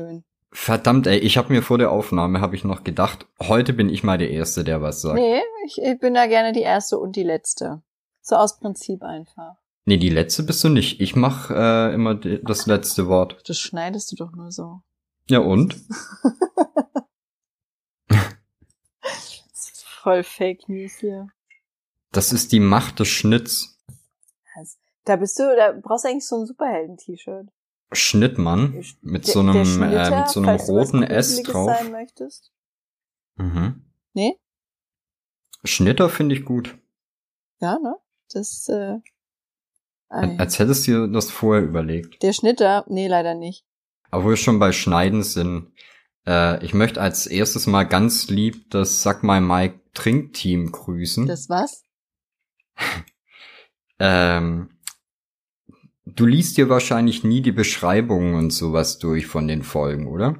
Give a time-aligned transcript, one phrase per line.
[0.00, 0.24] schön.
[0.52, 4.02] Verdammt, ey, ich habe mir vor der Aufnahme habe ich noch gedacht, heute bin ich
[4.02, 5.14] mal der Erste, der was sagt.
[5.14, 7.82] Nee, ich, ich bin da gerne die erste und die letzte.
[8.20, 9.56] So aus Prinzip einfach.
[9.84, 11.00] Nee, die letzte bist du nicht.
[11.00, 13.40] Ich mach äh, immer die, das letzte Wort.
[13.46, 14.80] Das schneidest du doch nur so.
[15.28, 15.76] Ja und?
[18.08, 21.28] Das ist voll Fake News hier.
[22.12, 23.78] Das ist die Macht des Schnitts.
[24.56, 27.46] Also, Da bist du, da brauchst du eigentlich so ein Superhelden-T-Shirt.
[27.92, 31.70] Schnittmann mit Der- so einem, äh, mit so einem roten S drauf.
[31.76, 32.52] sein möchtest.
[33.36, 33.84] Mhm.
[34.14, 34.38] Nee?
[35.64, 36.78] Schnitter finde ich gut.
[37.60, 37.96] Ja, ne?
[38.32, 38.98] Das, äh.
[40.08, 42.22] Als hättest du dir das vorher überlegt.
[42.22, 43.64] der Schnitter, nee, leider nicht.
[44.10, 45.72] Aber wo wir schon bei Schneiden sind,
[46.26, 51.26] äh, ich möchte als erstes mal ganz lieb das Sag mal Mike Trinkteam grüßen.
[51.26, 51.84] Das was?
[54.02, 54.70] Ähm,
[56.16, 60.36] du liest dir wahrscheinlich nie die Beschreibungen und sowas durch von den Folgen, oder?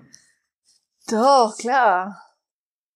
[1.08, 2.20] Doch, klar.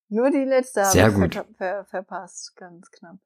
[0.09, 1.33] Nur die letzte habe ich.
[1.33, 3.17] Ver ver verpasst, ganz knapp.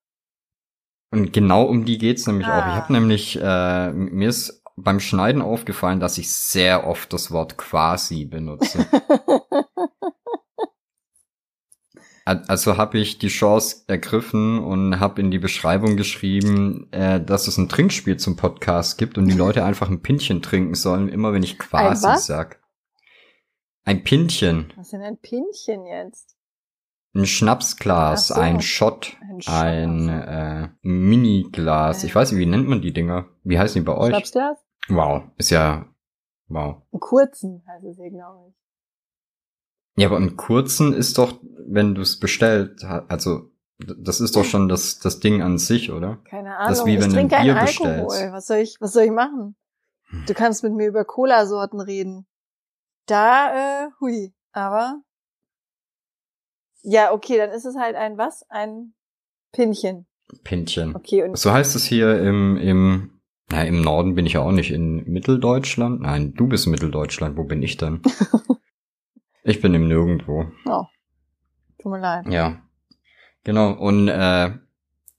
[1.11, 2.51] Und genau um die geht's nämlich auch.
[2.67, 2.75] Ich Ah.
[2.83, 8.25] habe nämlich, äh, mir ist beim Schneiden aufgefallen, dass ich sehr oft das Wort quasi
[8.25, 8.79] benutze.
[12.29, 17.47] Al- Also habe ich die Chance ergriffen und habe in die Beschreibung geschrieben, äh, dass
[17.47, 21.33] es ein Trinkspiel zum Podcast gibt und die Leute einfach ein Pinchen trinken sollen, immer
[21.33, 22.27] wenn ich quasi was?
[22.27, 22.61] sag.
[23.83, 26.35] Ein Pinchen, Was ist denn ein Pinchen jetzt?
[27.15, 28.35] ein Schnapsglas, so.
[28.35, 32.03] ein Shot, Ein Shot, ein äh, Miniglas.
[32.03, 33.25] Ich weiß nicht, wie nennt man die Dinger?
[33.43, 34.09] Wie heißen die bei euch?
[34.09, 34.59] Schnapsglas?
[34.89, 35.87] Wow, ist ja
[36.47, 36.83] wow.
[36.91, 38.55] Einen kurzen heißt es hier, glaube ich.
[39.99, 44.43] Ja, aber im kurzen ist doch, wenn du es bestellt, ha- also das ist doch
[44.45, 46.17] schon das das Ding an sich, oder?
[46.29, 46.69] Keine Ahnung.
[46.69, 48.05] Das wie ich wenn ein trinke keinen Bier Alkohol.
[48.05, 48.33] bestellst.
[48.33, 49.55] Was soll ich, was soll ich machen?
[50.09, 50.23] Hm.
[50.25, 52.25] Du kannst mit mir über Cola-Sorten reden.
[53.07, 54.33] Da, äh, hui.
[54.51, 55.01] Aber.
[56.81, 58.45] Ja, okay, dann ist es halt ein was?
[58.49, 58.93] Ein
[59.51, 60.07] Pinchen.
[60.43, 60.95] Pinchen.
[60.95, 63.19] Okay, und So heißt es hier im im
[63.51, 66.01] na, im Norden bin ich ja auch nicht in Mitteldeutschland.
[66.01, 67.35] Nein, du bist Mitteldeutschland.
[67.35, 68.01] Wo bin ich denn?
[69.43, 70.45] ich bin im Nirgendwo.
[70.65, 70.85] oh,
[71.81, 72.25] tut mir leid.
[72.27, 72.61] Ja.
[73.43, 74.51] Genau, und äh,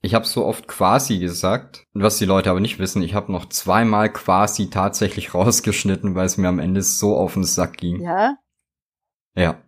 [0.01, 3.49] ich habe so oft quasi gesagt, was die Leute aber nicht wissen, ich habe noch
[3.49, 8.01] zweimal quasi tatsächlich rausgeschnitten, weil es mir am Ende so auf den Sack ging.
[8.01, 8.35] Ja,
[9.35, 9.61] Ja.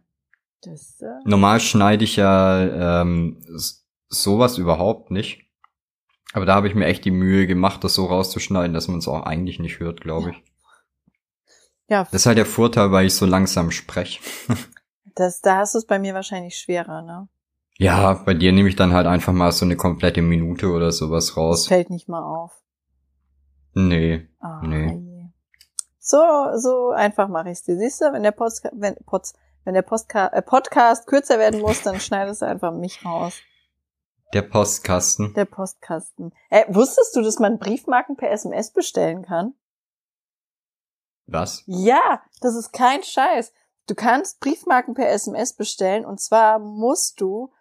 [0.62, 3.38] das, äh, Normal schneide ich ja ähm,
[4.10, 5.42] sowas überhaupt nicht.
[6.34, 9.08] Aber da habe ich mir echt die Mühe gemacht, das so rauszuschneiden, dass man es
[9.08, 10.44] auch eigentlich nicht hört, glaube ich.
[11.88, 14.22] Ja, Das ist halt der Vorteil, weil ich so langsam spreche.
[15.16, 17.28] das, da hast du es bei mir wahrscheinlich schwerer, ne?
[17.78, 21.28] Ja, bei dir nehme ich dann halt einfach mal so eine komplette Minute oder sowas
[21.28, 21.68] Das raus.
[21.68, 22.52] fällt nicht mal auf.
[23.74, 24.28] Nee.
[24.40, 25.10] Ah, Nee.
[26.06, 26.18] So,
[26.58, 27.78] so einfach mache ich es dir.
[27.78, 29.34] Siehst du, wenn der Postka wenn, Pods,
[29.64, 33.36] wenn der Postka äh, Podcast kürzer werden muss, dann schneidest du einfach mich raus.
[34.34, 35.34] Der Postkasten.
[35.36, 36.34] Der Postkasten.
[36.50, 39.54] Äh, wusstest du, dass man Briefmarken per SMS bestellen kann?
[41.28, 41.64] Was?
[41.66, 43.54] Ja, das ist kein Scheiß.
[43.88, 47.52] Du kannst Briefmarken per SMS bestellen und zwar musst du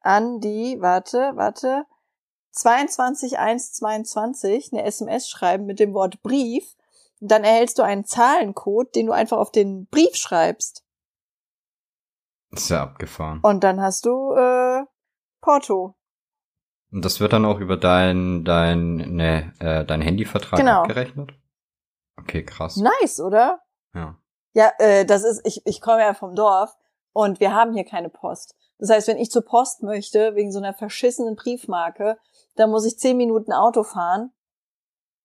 [0.00, 1.84] an die, warte, warte,
[2.52, 6.74] 22122 eine SMS schreiben mit dem Wort Brief.
[7.20, 10.84] Und dann erhältst du einen Zahlencode, den du einfach auf den Brief schreibst.
[12.50, 13.40] ist ja abgefahren.
[13.42, 14.84] Und dann hast du äh,
[15.40, 15.94] Porto.
[16.90, 20.82] Und das wird dann auch über dein, dein, ne, äh, dein Handyvertrag Genau.
[20.82, 21.32] abgerechnet?
[22.18, 22.76] Okay, krass.
[22.76, 23.60] Nice, oder?
[23.94, 24.18] Ja.
[24.54, 26.76] Ja, äh, das ist, ich, ich komme ja vom Dorf
[27.12, 28.56] und wir haben hier keine Post.
[28.78, 32.18] Das heißt, wenn ich zur Post möchte, wegen so einer verschissenen Briefmarke,
[32.56, 34.32] dann muss ich zehn Minuten Auto fahren,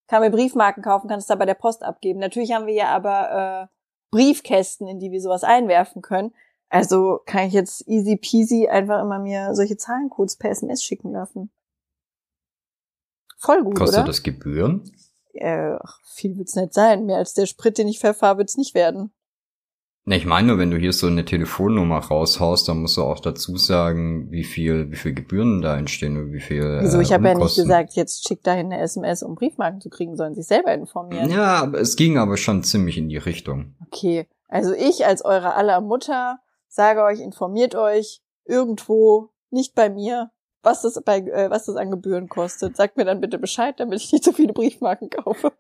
[0.08, 2.20] kann mir Briefmarken kaufen, kann es da bei der Post abgeben.
[2.20, 3.74] Natürlich haben wir ja aber äh,
[4.12, 6.34] Briefkästen, in die wir sowas einwerfen können.
[6.70, 11.52] Also kann ich jetzt easy peasy einfach immer mir solche Zahlencodes per SMS schicken lassen.
[13.38, 14.08] Voll gut, Kostet oder?
[14.08, 14.92] das Gebühren?
[15.34, 17.06] Äh, ach, viel wird's nicht sein.
[17.06, 19.12] Mehr als der Sprit, den ich verfahre, wird's nicht werden.
[20.06, 23.22] Ne, ich meine nur, wenn du hier so eine Telefonnummer raushaust, dann musst du auch
[23.22, 26.80] dazu sagen, wie viel, wie viel Gebühren da entstehen und wie viel.
[26.82, 27.00] Wieso?
[27.00, 30.18] äh, Ich habe ja nicht gesagt, jetzt schickt dahin eine SMS, um Briefmarken zu kriegen,
[30.18, 31.30] sollen sich selber informieren.
[31.30, 33.76] Ja, aber es ging aber schon ziemlich in die Richtung.
[33.88, 40.32] Okay, also ich als eure aller Mutter sage euch, informiert euch irgendwo, nicht bei mir,
[40.64, 42.76] was das bei äh, was das an Gebühren kostet.
[42.76, 45.52] Sagt mir dann bitte Bescheid, damit ich nicht so viele Briefmarken kaufe.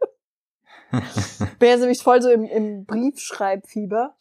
[1.60, 4.16] Bin jetzt nämlich voll so im, im Briefschreibfieber.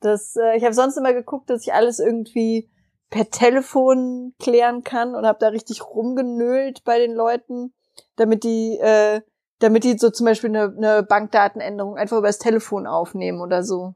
[0.00, 2.70] Das, äh, ich habe sonst immer geguckt, dass ich alles irgendwie
[3.10, 7.72] per Telefon klären kann und habe da richtig rumgenölt bei den Leuten,
[8.16, 9.22] damit die äh,
[9.58, 13.94] damit die so zum Beispiel eine, eine Bankdatenänderung einfach über das Telefon aufnehmen oder so.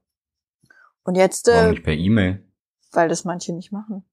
[1.05, 2.45] Und jetzt, Warum äh, nicht per E-Mail?
[2.93, 4.05] weil das manche nicht machen.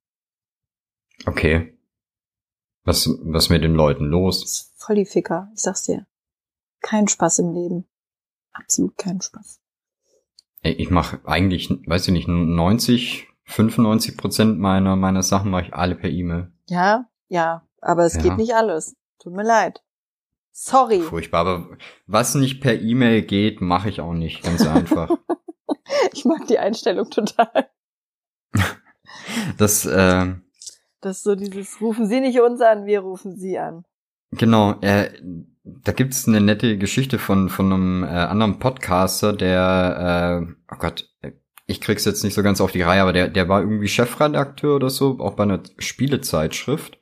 [1.26, 1.78] Okay.
[2.84, 4.44] Was, was mit den Leuten Das los?
[4.44, 6.06] ist voll die Ficker, ich sag's dir.
[6.82, 7.86] Kein Spaß im Leben.
[8.54, 9.60] Absolut kein Spaß.
[10.62, 15.74] Ey, Ich mache eigentlich, weiß ich nicht, 90, 95 Prozent meiner, meiner Sachen mache ich
[15.74, 16.52] alle per E-Mail.
[16.68, 18.22] Ja, ja, aber es Ja.
[18.22, 18.96] geht nicht alles.
[19.20, 19.84] Tut mir leid.
[20.52, 21.02] Sorry.
[21.02, 21.78] Furchtbar, aber
[22.08, 25.10] was nicht per E-Mail geht, mache ich auch nicht, ganz einfach.
[26.14, 27.68] Ich mag die Einstellung total.
[29.58, 30.34] Das, äh,
[31.02, 33.84] Das ist so dieses, rufen Sie nicht uns an, wir rufen Sie an.
[34.32, 35.12] genau, äh,
[35.64, 41.10] da gibt's eine nette Geschichte von, von einem äh, anderen Podcaster, der, äh, oh Gott,
[41.66, 44.76] ich krieg's jetzt nicht so ganz auf die Reihe, aber der, der war irgendwie Chefredakteur
[44.76, 46.98] oder so, auch bei einer Spielezeitschrift.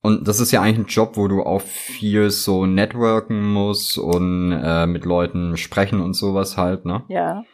[0.00, 4.50] Und das ist ja eigentlich ein Job, wo du auch viel so networken musst und
[4.50, 7.04] äh, mit Leuten sprechen und sowas halt, ne?
[7.08, 7.44] Ja.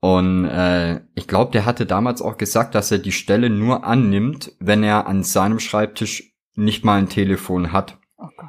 [0.00, 4.52] Und äh, ich glaube, der hatte damals auch gesagt, dass er die Stelle nur annimmt,
[4.60, 7.98] wenn er an seinem Schreibtisch nicht mal ein Telefon hat.
[8.16, 8.48] Oh Gott.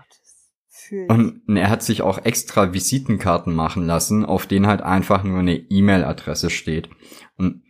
[1.08, 5.56] Und er hat sich auch extra Visitenkarten machen lassen, auf denen halt einfach nur eine
[5.56, 6.90] E-Mail-Adresse steht.
[7.38, 7.64] Und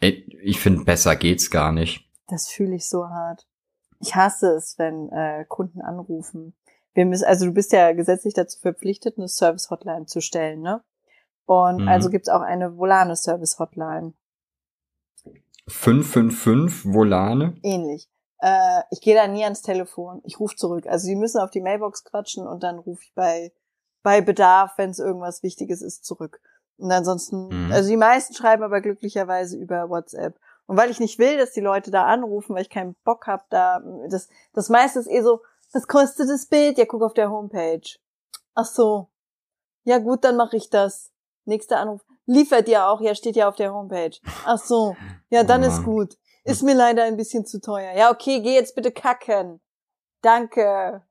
[0.00, 2.10] ey, ich finde, besser geht's gar nicht.
[2.28, 3.46] Das fühle ich so hart.
[4.00, 6.54] Ich hasse es, wenn äh, Kunden anrufen.
[6.94, 10.82] Wir müssen, also du bist ja gesetzlich dazu verpflichtet, eine Service-Hotline zu stellen, ne?
[11.46, 11.88] Und Mhm.
[11.88, 14.14] also gibt's auch eine Volane Service-Hotline.
[15.68, 17.54] 555 Volane.
[17.62, 18.08] Ähnlich.
[18.38, 20.20] Äh, ich gehe da nie ans Telefon.
[20.24, 20.86] Ich rufe zurück.
[20.86, 23.52] Also die müssen auf die Mailbox quatschen und dann rufe ich bei,
[24.02, 26.40] bei Bedarf, wenn es irgendwas Wichtiges ist, zurück.
[26.78, 27.72] Und ansonsten, Mhm.
[27.72, 30.38] also die meisten schreiben aber glücklicherweise über WhatsApp.
[30.66, 33.48] Und weil ich nicht will, dass die Leute da anrufen, weil ich keinen Bock hab,
[33.50, 35.42] da, das, das meiste ist eh so,
[35.72, 36.78] was kostet das Bild?
[36.78, 37.82] Ja, guck auf der Homepage.
[38.54, 39.08] Ach so.
[39.84, 41.11] Ja gut, dann mache ich das.
[41.44, 42.02] Nächster Anruf.
[42.26, 43.00] Liefert ihr auch?
[43.00, 44.16] Ja, steht ja auf der Homepage.
[44.46, 44.96] Ach so.
[45.30, 46.16] Ja, dann Oh ist gut.
[46.44, 47.92] Ist mir leider ein bisschen zu teuer.
[47.96, 49.60] Ja, okay, geh jetzt bitte kacken.
[50.22, 51.02] Danke.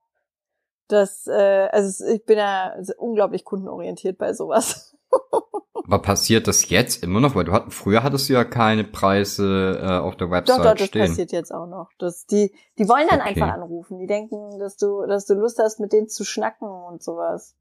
[0.87, 4.95] Das, äh, also ich bin ja unglaublich kundenorientiert bei sowas.
[5.73, 7.35] Aber passiert das jetzt immer noch?
[7.35, 10.75] Weil du hatten, früher hattest du ja keine Preise äh, auf der Website Doch, doch,
[10.75, 11.07] das stehen.
[11.07, 11.89] passiert jetzt auch noch.
[11.97, 13.29] Das, die, die wollen dann Okay.
[13.41, 13.97] einfach anrufen.
[13.99, 17.55] Die denken, dass du, dass du Lust hast, mit denen zu schnacken und sowas.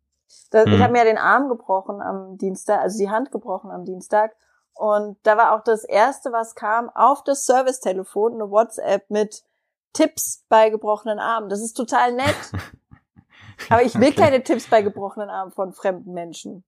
[0.51, 0.83] Das, Ich Mhm.
[0.83, 4.35] habe mir ja den Arm gebrochen am Dienstag, also die Hand gebrochen am Dienstag.
[4.75, 9.43] Und da war auch das erste, was kam, auf das Servicetelefon eine WhatsApp mit
[9.93, 11.49] Tipps bei gebrochenen Armen.
[11.49, 12.37] Das ist total nett.
[13.71, 14.23] Aber ich will Okay.
[14.23, 16.65] keine Tipps bei gebrochenen Armen von fremden Menschen.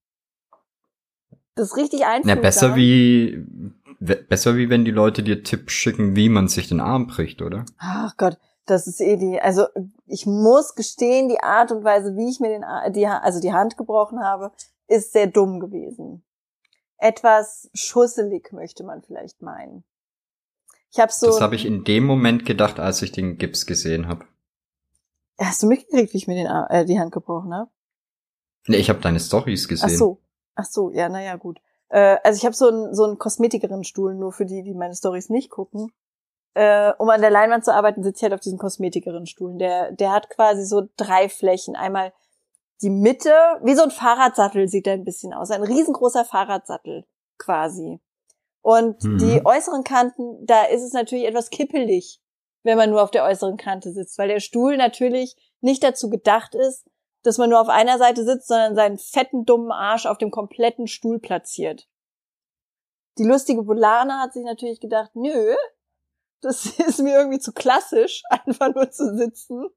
[1.54, 2.34] Das ist richtig einfach.
[2.34, 3.46] Na, besser wie,
[4.00, 7.64] besser wie wenn die Leute dir Tipps schicken, wie man sich den Arm bricht, oder?
[7.78, 9.66] Ach Gott, das ist eh die, also
[10.06, 13.76] ich muss gestehen, die Art und Weise, wie ich mir den, die, also die Hand
[13.76, 14.52] gebrochen habe,
[14.86, 16.24] ist sehr dumm gewesen.
[16.98, 19.84] Etwas schusselig, möchte man vielleicht meinen.
[20.92, 21.26] Ich habe so.
[21.26, 24.26] das habe ich in dem Moment gedacht, als ich den Gips gesehen habe.
[25.38, 27.70] Hast du mitgekriegt, wie ich mir den, äh, die Hand gebrochen habe?
[28.68, 29.90] Nee, ich habe deine Stories gesehen.
[29.90, 30.20] Ach so,
[30.54, 31.60] ach so, ja, naja, gut.
[31.88, 35.30] Äh, also ich habe so einen so einen Kosmetikerin-Stuhl, nur für die, die meine Stories
[35.30, 35.90] nicht gucken.
[36.54, 39.56] Äh, um an der Leinwand zu arbeiten, sitze ich halt auf diesen Kosmetikerin-Stuhl.
[39.58, 41.76] Der, der hat quasi so drei Flächen.
[41.76, 42.12] Einmal
[42.82, 43.32] die Mitte,
[43.62, 45.50] wie so ein Fahrradsattel sieht der ein bisschen aus.
[45.50, 47.06] Ein riesengroßer Fahrradsattel
[47.38, 48.00] quasi.
[48.60, 49.18] Und Mhm.
[49.18, 52.20] die äußeren Kanten, da ist es natürlich etwas kippelig,
[52.62, 56.54] wenn man nur auf der äußeren Kante sitzt, weil der Stuhl natürlich nicht dazu gedacht
[56.54, 56.84] ist,
[57.22, 60.86] dass man nur auf einer Seite sitzt, sondern seinen fetten, dummen Arsch auf dem kompletten
[60.86, 61.88] Stuhl platziert.
[63.18, 65.54] Die lustige Bolana hat sich natürlich gedacht, nö,
[66.42, 69.68] das ist mir irgendwie zu klassisch, einfach nur zu sitzen.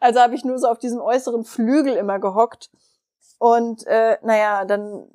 [0.00, 2.70] Also habe ich nur so auf diesem äußeren Flügel immer gehockt.
[3.38, 5.10] Und äh, naja, dann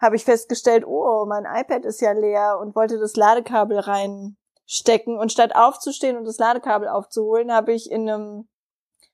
[0.00, 5.18] habe ich festgestellt, oh, mein iPad ist ja leer und wollte das Ladekabel reinstecken.
[5.18, 8.48] Und statt aufzustehen und das Ladekabel aufzuholen, habe ich in einem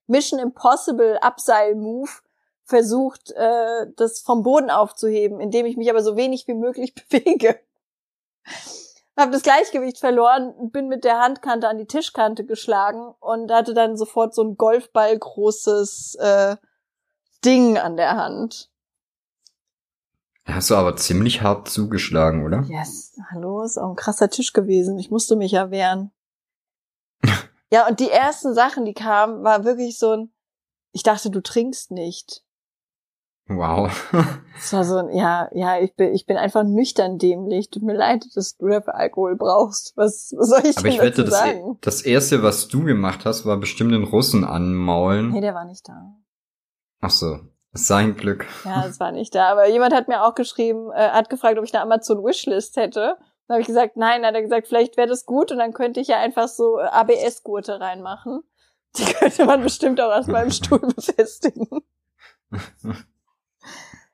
[0.06, 2.10] Mission Impossible Abseil-Move
[2.64, 7.58] versucht, äh, das vom Boden aufzuheben, indem ich mich aber so wenig wie möglich bewege.
[9.16, 13.96] Habe das Gleichgewicht verloren, bin mit der Handkante an die Tischkante geschlagen und hatte dann
[13.96, 16.56] sofort so ein Golfball großes äh,
[17.44, 18.70] Ding an der Hand.
[20.46, 22.64] Hast du aber ziemlich hart zugeschlagen, oder?
[22.68, 24.98] Yes, hallo, ist auch ein krasser Tisch gewesen.
[24.98, 26.12] Ich musste mich ja wehren.
[27.70, 30.32] ja, und die ersten Sachen, die kamen, war wirklich so ein,
[30.92, 32.44] ich dachte, du trinkst nicht.
[33.48, 33.90] Wow.
[34.56, 37.70] Es war so ein, ja, ja, ich bin, ich bin einfach nüchtern dämlich.
[37.70, 39.96] Tut mir leid, dass du dafür Alkohol brauchst.
[39.96, 41.76] Was, was soll ich aber ich wette, das, sagen?
[41.80, 45.32] das erste, was du gemacht hast, war bestimmt den Russen anmaulen.
[45.32, 46.14] Nee, der war nicht da.
[47.00, 47.40] Ach so.
[47.72, 48.46] Sein Glück.
[48.64, 49.50] Ja, es war nicht da.
[49.50, 53.16] Aber jemand hat mir auch geschrieben, äh, hat gefragt, ob ich eine Amazon-Wishlist hätte.
[53.48, 55.72] Dann habe ich gesagt, nein, dann hat er gesagt, vielleicht wäre das gut und dann
[55.74, 58.42] könnte ich ja einfach so äh, ABS-Gurte reinmachen.
[58.96, 61.66] Die könnte man bestimmt auch aus meinem Stuhl befestigen.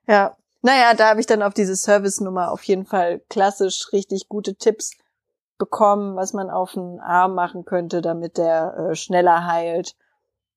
[0.06, 0.36] Ja.
[0.62, 4.90] Naja, da habe ich dann auf diese Service-Nummer auf jeden Fall klassisch richtig gute Tipps
[5.56, 9.94] bekommen, was man auf den Arm machen könnte, damit der äh, schneller heilt.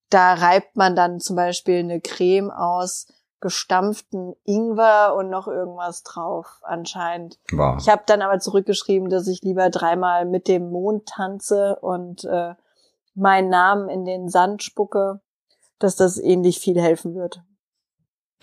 [0.10, 3.08] Da reibt man dann zum Beispiel eine Creme aus
[3.44, 7.38] gestampften Ingwer und noch irgendwas drauf anscheinend.
[7.52, 7.78] Wow.
[7.78, 12.56] Ich habe dann aber zurückgeschrieben, dass ich lieber dreimal mit dem Mond tanze und äh,
[13.16, 15.20] meinen Namen in den Sand spucke,
[15.78, 17.42] dass das ähnlich viel helfen wird.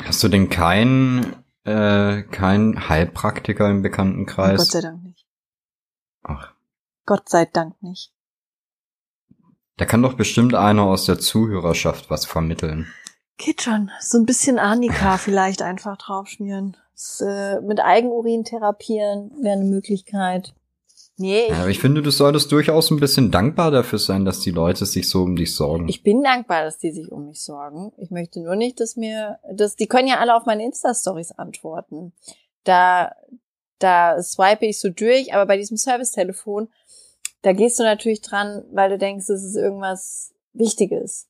[0.04, 4.58] Hast du denn keinen äh, kein Heilpraktiker im Bekanntenkreis?
[4.58, 5.26] Gott sei Dank nicht.
[6.22, 6.52] Ach.
[7.06, 8.12] Gott sei Dank nicht.
[9.76, 12.92] Da kann doch bestimmt einer aus der Zuhörerschaft was vermitteln.
[13.38, 13.90] Geht schon.
[14.00, 16.76] So ein bisschen Arnika vielleicht einfach draufschmieren.
[16.92, 20.54] Das, äh, mit Eigenurin therapieren wäre eine Möglichkeit.
[21.20, 24.40] Nee, ich, Ja, aber ich finde, du solltest durchaus ein bisschen dankbar dafür sein, dass
[24.40, 25.86] die Leute sich so um dich sorgen.
[25.88, 27.92] ich bin dankbar, dass die sich um mich sorgen.
[27.98, 32.14] Ich möchte nur nicht, dass mir, dass die können ja alle auf meine Insta-Stories antworten.
[32.64, 33.14] Da,
[33.78, 36.68] da swipe ich so durch, aber bei diesem Servicetelefon,
[37.42, 41.28] da gehst du natürlich dran, weil du denkst, es ist irgendwas Wichtiges.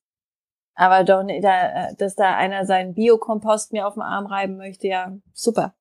[0.76, 4.86] Aber doch, nicht, da, dass da einer seinen Biokompost mir auf den Arm reiben möchte,
[4.86, 5.74] ja, super.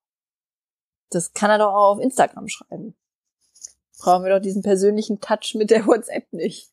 [1.11, 2.95] Das kann er doch auch auf Instagram schreiben.
[3.99, 6.69] Brauchen wir doch diesen persönlichen Touch mit der WhatsApp nicht.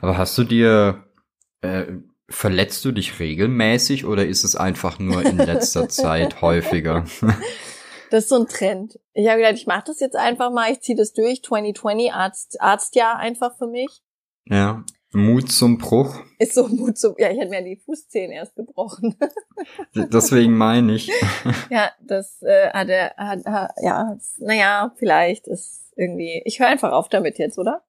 [0.00, 1.04] Aber hast du dir,
[1.60, 1.86] äh,
[2.28, 7.04] verletzt du dich regelmäßig oder ist es einfach nur in letzter Zeit häufiger?
[8.10, 8.98] Das ist so ein Trend.
[9.12, 11.42] Ich habe gedacht, ich mache das jetzt einfach mal, ich ziehe das durch.
[11.42, 14.02] 2020 Arzt, Arztjahr einfach für mich.
[14.46, 14.82] ja.
[15.12, 16.22] Mut zum Bruch.
[16.38, 17.14] Ist so Mut zum.
[17.18, 19.16] Ja, ich hätte mir die Fußzehen erst gebrochen.
[19.94, 21.10] Deswegen meine ich.
[21.70, 26.42] ja, das äh, hat er, hat, hat, ja, naja, vielleicht ist irgendwie.
[26.44, 27.84] Ich höre einfach auf damit jetzt, oder?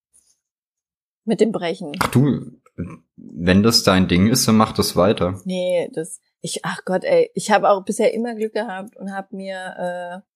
[1.26, 1.92] Mit dem Brechen.
[2.00, 2.54] Ach du,
[3.18, 5.40] wenn das dein Ding ist, dann mach das weiter.
[5.44, 6.22] Nee, das.
[6.42, 10.30] Ich, ach Gott, ey, ich habe auch bisher immer Glück gehabt und habe mir äh,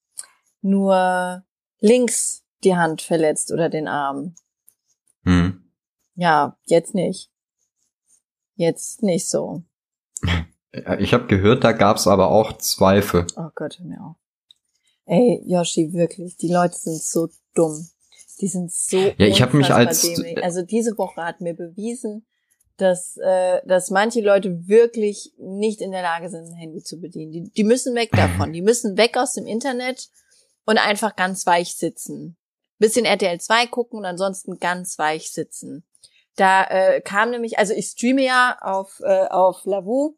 [0.62, 1.46] nur
[1.80, 4.36] links die Hand verletzt oder den Arm.
[5.24, 5.63] Hm.
[6.16, 7.30] Ja, jetzt nicht.
[8.56, 9.64] Jetzt nicht so.
[11.00, 13.28] Ich habe gehört, da gab's aber auch Zweifel.
[13.36, 14.16] Oh Gott, hör mir auf.
[15.06, 17.88] Ey, Yoshi, wirklich, die Leute sind so dumm.
[18.40, 20.44] Die sind so Ja, ich hab mich als- dämlich.
[20.44, 22.26] Also diese Woche hat mir bewiesen,
[22.78, 27.32] dass, äh, dass manche Leute wirklich nicht in der Lage sind, ein Handy zu bedienen.
[27.32, 28.52] Die, die müssen weg davon.
[28.54, 30.10] Die müssen weg aus dem Internet
[30.66, 32.38] und einfach ganz weich sitzen.
[32.80, 35.84] Bisschen RTL 2 gucken und ansonsten ganz weich sitzen.
[36.36, 40.16] Da äh, kam nämlich, also ich streame ja auf, äh, auf Lavu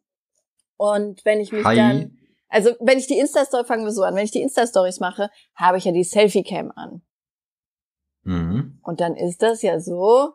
[0.78, 1.76] und wenn ich mich Hi.
[1.76, 2.18] dann,
[2.48, 5.78] also wenn ich die Insta-Story, fangen wir so an, wenn ich die Insta-Stories mache, habe
[5.78, 7.02] ich ja die Selfie-Cam an.
[8.24, 8.80] Mhm.
[8.82, 10.34] Und dann ist das ja so,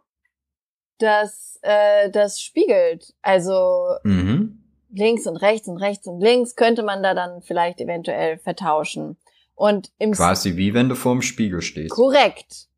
[0.98, 3.14] dass äh, das spiegelt.
[3.22, 4.62] Also Mhm.
[4.90, 9.16] links und rechts und rechts und links könnte man da dann vielleicht eventuell vertauschen.
[9.54, 11.90] Und im Quasi wie wenn du vorm Spiegel stehst.
[11.90, 12.68] Korrekt.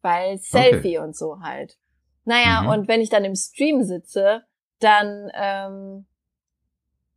[0.00, 1.76] Weil Selfie und so halt.
[2.28, 2.68] Naja, Mhm.
[2.68, 4.44] und wenn ich dann im Stream sitze,
[4.80, 6.06] dann ähm,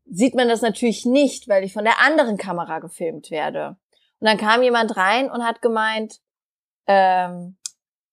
[0.06, 3.75] sieht man das natürlich nicht, weil ich von der anderen Kamera gefilmt werde.
[4.22, 6.22] Und dann kam jemand rein und hat gemeint,
[6.88, 7.58] ähm,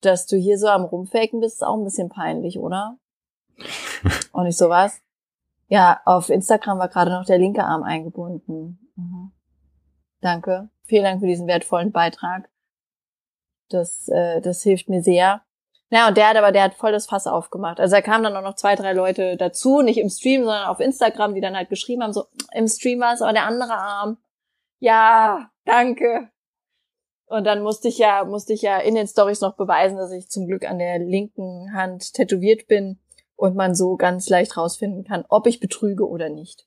[0.01, 2.99] dass du hier so am Rumfaken bist, ist auch ein bisschen peinlich, oder?
[4.33, 5.01] und ich so was?
[5.69, 8.91] Ja, auf Instagram war gerade noch der linke Arm eingebunden.
[8.97, 9.31] Mhm.
[10.21, 10.69] Danke.
[10.83, 12.49] Vielen Dank für diesen wertvollen Beitrag.
[13.69, 15.43] Das, äh, das hilft mir sehr.
[15.91, 17.81] Ja, und der hat aber, der hat voll das Fass aufgemacht.
[17.81, 20.81] Also da kamen dann auch noch zwei, drei Leute dazu, nicht im Stream, sondern auf
[20.81, 24.19] Instagram, die dann halt geschrieben haben, so, im Stream war es aber der andere Arm.
[24.81, 26.31] Ja, danke.
[27.27, 30.29] Und dann musste ich ja, musste ich ja in den Stories noch beweisen, dass ich
[30.29, 32.99] zum Glück an der linken Hand tätowiert bin
[33.37, 36.67] und man so ganz leicht rausfinden kann, ob ich betrüge oder nicht.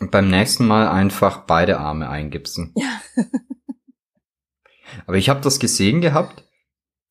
[0.00, 2.72] Und beim nächsten Mal einfach beide Arme eingipsen.
[2.76, 3.00] Ja.
[5.06, 6.44] Aber ich habe das gesehen gehabt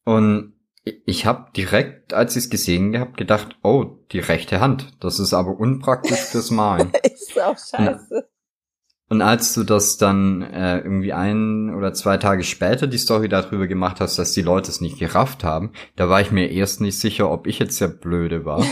[0.06, 0.57] und
[1.06, 4.94] ich habe direkt, als ich es gesehen gehabt, gedacht, oh, die rechte Hand.
[5.00, 6.92] Das ist aber unpraktisch fürs Malen.
[7.04, 8.28] ist auch scheiße.
[9.10, 13.68] Und als du das dann äh, irgendwie ein oder zwei Tage später die Story darüber
[13.68, 17.00] gemacht hast, dass die Leute es nicht gerafft haben, da war ich mir erst nicht
[17.00, 18.66] sicher, ob ich jetzt der Blöde war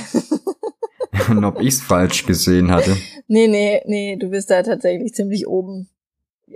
[1.29, 2.97] und ob ich's falsch gesehen hatte.
[3.27, 5.89] Nee, nee, nee, du bist da tatsächlich ziemlich oben,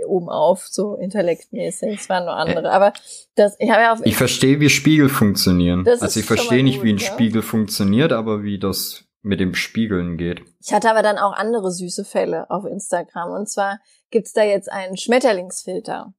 [0.06, 2.02] oben auf, so intellektmäßig.
[2.02, 2.72] Es waren nur andere.
[2.72, 2.94] Aber
[3.36, 5.84] das, ich habe ja auf Ich verstehe, wie Spiegel funktionieren.
[5.84, 7.12] Das also ich verstehe nicht, gut, wie ein ja.
[7.12, 10.42] Spiegel funktioniert, aber wie das mit dem Spiegeln geht.
[10.62, 13.32] Ich hatte aber dann auch andere süße Fälle auf Instagram.
[13.32, 13.80] Und zwar
[14.12, 16.14] gibt's da jetzt einen Schmetterlingsfilter.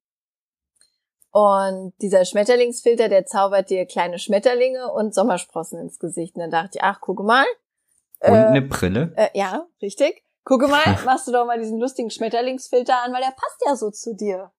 [1.32, 6.34] Und dieser Schmetterlingsfilter, der zaubert dir kleine Schmetterlinge und Sommersprossen ins Gesicht.
[6.34, 7.46] Und dann dachte ich, ach, guck mal.
[8.20, 9.12] Und äh, eine Brille.
[9.16, 10.24] Äh, ja, richtig.
[10.44, 13.90] Gucke mal, machst du doch mal diesen lustigen Schmetterlingsfilter an, weil der passt ja so
[13.90, 14.52] zu dir.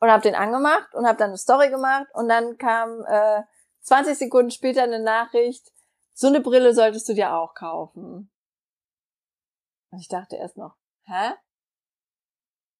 [0.00, 3.42] Und hab den angemacht und hab dann eine Story gemacht und dann kam äh,
[3.82, 5.72] 20 Sekunden später eine Nachricht,
[6.14, 8.30] so eine Brille solltest du dir auch kaufen.
[9.90, 11.32] Und ich dachte erst noch, hä?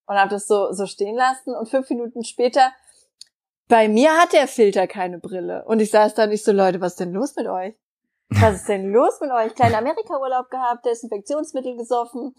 [0.07, 2.73] Und hab das so, so stehen lassen und fünf Minuten später,
[3.69, 5.65] bei mir hat der Filter keine Brille.
[5.65, 7.77] Und ich saß da nicht so, Leute, was ist denn los mit euch?
[8.31, 9.55] Was ist denn los mit euch?
[9.55, 12.35] Kleinen Amerika-Urlaub gehabt, Desinfektionsmittel gesoffen,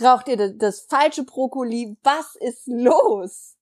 [0.00, 1.96] raucht ihr das, das falsche Brokkoli?
[2.02, 3.56] Was ist los?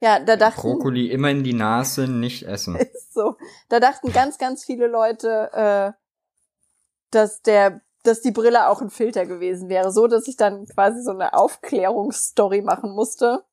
[0.00, 2.76] Ja, da dachten, Brokkoli immer in die Nase, nicht essen.
[2.94, 3.36] ist so,
[3.68, 5.92] da dachten ganz, ganz viele Leute, äh,
[7.10, 11.02] dass der, dass die Brille auch ein Filter gewesen wäre, so dass ich dann quasi
[11.02, 13.44] so eine Aufklärungsstory machen musste,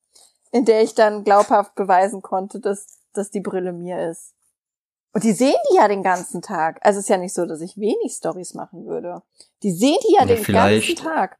[0.51, 4.33] in der ich dann glaubhaft beweisen konnte, dass, dass die Brille mir ist.
[5.13, 6.79] Und die sehen die ja den ganzen Tag.
[6.85, 9.21] Also es ist ja nicht so, dass ich wenig Stories machen würde.
[9.61, 11.37] Die sehen die ja, Ja, den ganzen Tag.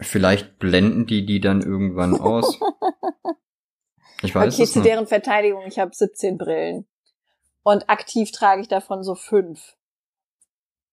[0.00, 2.58] Vielleicht blenden die die dann irgendwann aus.
[4.22, 4.88] Ich weiß okay, es zu nicht.
[4.88, 6.86] deren Verteidigung, ich habe 17 Brillen.
[7.62, 9.76] Und aktiv trage ich davon so fünf.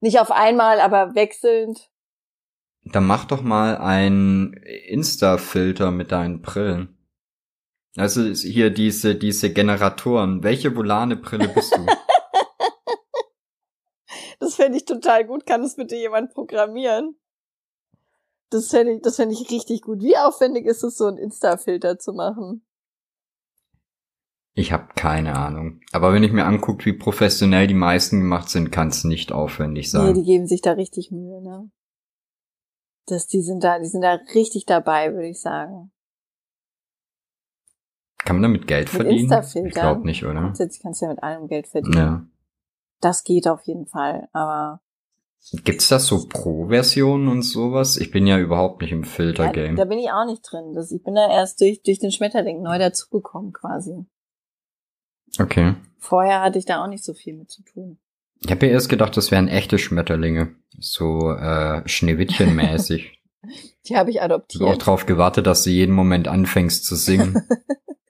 [0.01, 1.89] Nicht auf einmal, aber wechselnd.
[2.83, 6.94] Dann mach doch mal einen Insta-Filter mit deinen Brillen.
[7.97, 10.43] Also hier diese, diese Generatoren.
[10.43, 11.85] Welche volane Brille bist du?
[14.39, 15.45] Das fände ich total gut.
[15.45, 17.15] Kann das bitte jemand programmieren?
[18.49, 20.01] Das fände ich, das fände ich richtig gut.
[20.01, 22.65] Wie aufwendig ist es, so einen Insta-Filter zu machen?
[24.53, 25.81] Ich habe keine Ahnung.
[25.93, 29.85] Aber wenn ich mir angucke, wie professionell die meisten gemacht sind, kann es nicht aufwendig
[29.85, 30.13] Nee, sein.
[30.13, 31.71] die geben sich da richtig Mühe, ne?
[33.07, 35.91] Das, die sind da, die sind da richtig dabei, würde ich sagen.
[38.25, 39.43] Kann man damit Geld Mit verdienen?
[39.65, 40.41] Ich glaube nicht, oder?
[40.41, 41.97] Grundsätzlich kannst du ja mit allem Geld verdienen.
[41.97, 42.25] Ja.
[43.01, 44.81] Das geht auf jeden Fall, aber
[45.63, 47.97] Gibt's das so Pro-Versionen und sowas?
[47.97, 49.75] Ich bin ja überhaupt nicht im ja, Filter-Game.
[49.75, 50.73] da bin ich auch nicht drin.
[50.73, 54.05] Das, ich bin da erst durch, durch den Schmetterling neu dazugekommen quasi.
[55.37, 55.75] Okay.
[55.99, 57.99] Vorher hatte ich da auch nicht so viel mit zu tun.
[58.43, 60.55] Ich habe ja erst gedacht, das wären echte Schmetterlinge.
[60.79, 63.11] So äh, Schneewittchen-mäßig.
[63.87, 64.85] Die habe ich Ich habe auch adoptiert.
[64.85, 67.47] drauf gewartet, dass du jeden Moment anfängst zu singen.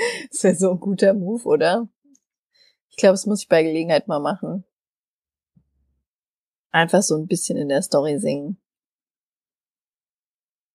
[0.30, 1.88] Das wäre so ein guter Move, oder?
[2.88, 4.64] Ich glaube, das muss ich bei Gelegenheit mal machen.
[6.70, 8.60] Einfach so ein bisschen in der Story singen.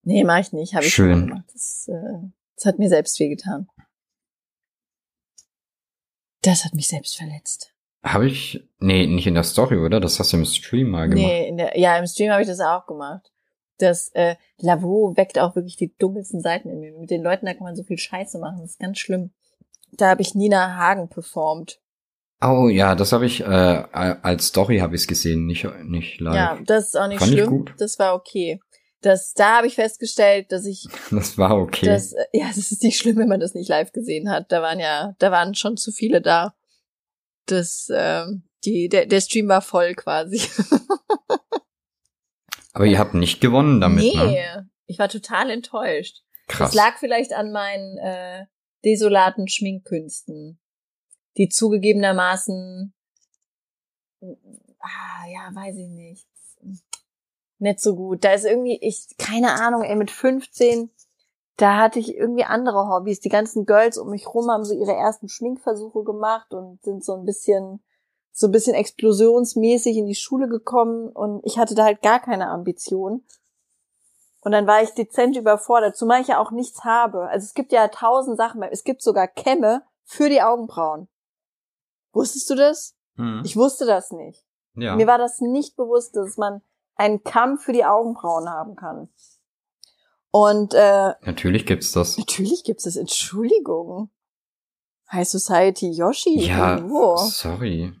[0.02, 0.74] Nee, mach ich nicht.
[0.74, 1.26] Habe ich schon Schön.
[1.26, 1.44] gemacht.
[1.52, 3.68] Das, äh, das hat mir selbst wehgetan.
[6.42, 7.72] Das hat mich selbst verletzt.
[8.04, 8.68] habe ich.
[8.78, 9.98] Nee, nicht in der Story, oder?
[10.00, 11.24] Das hast du im Stream mal gemacht.
[11.26, 13.32] Nee, in der, ja, im Stream habe ich das auch gemacht.
[13.78, 16.92] Das äh, Lavo weckt auch wirklich die dunkelsten Seiten in mir.
[16.92, 18.58] Mit den Leuten, da kann man so viel Scheiße machen.
[18.60, 19.30] Das ist ganz schlimm.
[19.92, 21.80] Da habe ich Nina Hagen performt.
[22.42, 26.34] Oh ja, das habe ich, äh, als Story habe ich es gesehen, nicht, nicht live.
[26.34, 27.64] Ja, das ist auch nicht Fand schlimm.
[27.78, 28.60] Das war okay.
[29.00, 31.86] Das, da habe ich festgestellt, dass ich, Das war okay.
[31.86, 34.52] das, äh, ja, das ist nicht schlimm, wenn man das nicht live gesehen hat.
[34.52, 36.54] Da waren ja, da waren schon zu viele da.
[37.46, 40.40] Das, ähm, die, der, der Stream war voll quasi.
[42.76, 44.68] Aber ihr habt nicht gewonnen damit, nee, ne?
[44.84, 46.22] ich war total enttäuscht.
[46.46, 46.72] Krass.
[46.72, 48.44] Das lag vielleicht an meinen äh,
[48.84, 50.60] desolaten Schminkkünsten,
[51.38, 52.92] die zugegebenermaßen,
[54.20, 56.26] ah, ja, weiß ich nicht,
[57.58, 58.22] nicht so gut.
[58.24, 60.90] Da ist irgendwie, ich, keine Ahnung, ey, mit 15,
[61.56, 63.20] da hatte ich irgendwie andere Hobbys.
[63.20, 67.14] Die ganzen Girls um mich rum haben so ihre ersten Schminkversuche gemacht und sind so
[67.14, 67.82] ein bisschen,
[68.38, 72.50] so ein bisschen explosionsmäßig in die Schule gekommen und ich hatte da halt gar keine
[72.50, 73.24] Ambition.
[74.42, 77.28] Und dann war ich dezent überfordert, zumal ich ja auch nichts habe.
[77.30, 78.62] Also es gibt ja tausend Sachen.
[78.62, 81.08] Es gibt sogar Kämme für die Augenbrauen.
[82.12, 82.94] Wusstest du das?
[83.16, 83.40] Hm.
[83.42, 84.44] Ich wusste das nicht.
[84.74, 84.94] ja.
[84.96, 86.60] Mir war das nicht bewusst, dass man
[86.94, 89.08] einen Kamm für die Augenbrauen haben kann.
[90.30, 92.18] Und äh, Natürlich gibt's das.
[92.18, 94.10] natürlich gibt es Entschuldigung.
[95.10, 96.38] High Society Yoshi.
[96.38, 97.16] Ja, irgendwo.
[97.16, 97.94] sorry.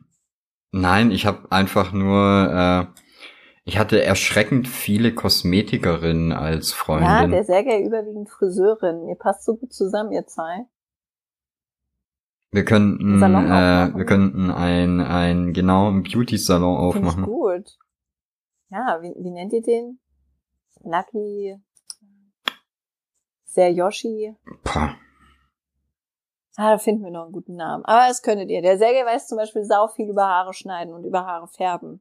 [0.76, 3.00] Nein, ich habe einfach nur, äh,
[3.64, 7.30] ich hatte erschreckend viele Kosmetikerinnen als Ja, Freundin.
[7.30, 9.08] der Sergei überwiegend Friseurin.
[9.08, 10.66] Ihr passt so gut zusammen, ihr zwei.
[12.52, 13.96] wir könnten, äh, aufmachen.
[13.96, 17.24] wir könnten ein, ein genau einen Beauty-Salon Finde ich aufmachen.
[17.24, 17.78] gut.
[18.70, 19.98] Ja, wie, wie nennt ihr den?
[20.82, 21.56] Lucky
[23.44, 24.34] Ser Yoshi.
[24.64, 24.96] Pah.
[26.56, 27.84] Ah, da finden wir noch einen guten Namen.
[27.84, 28.62] Aber das könntet ihr.
[28.62, 32.00] Der Sergei weiß zum Beispiel sau viel über Haare schneiden und über Haare färben.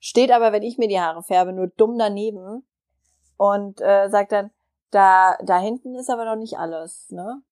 [0.00, 2.66] steht aber, wenn ich mir die Haare färbe, nur dumm daneben
[3.36, 4.50] und äh, sagt dann,
[4.90, 7.42] da, da hinten ist aber noch nicht alles, ne?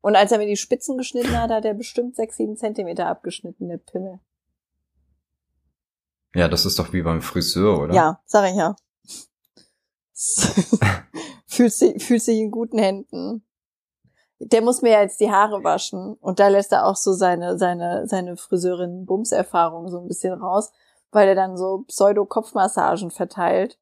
[0.00, 3.68] Und als er mir die Spitzen geschnitten hat, hat er bestimmt sechs, sieben Zentimeter abgeschnitten,
[3.68, 4.20] der Pimmel.
[6.34, 7.94] Ja, das ist doch wie beim Friseur, oder?
[7.94, 8.76] Ja, sag ich ja.
[11.46, 13.42] fühlt, sich, fühlt sich in guten Händen.
[14.40, 17.58] Der muss mir ja jetzt die Haare waschen und da lässt er auch so seine,
[17.58, 20.72] seine, seine Friseurin-Bums-Erfahrung so ein bisschen raus,
[21.10, 23.78] weil er dann so Pseudo-Kopfmassagen verteilt.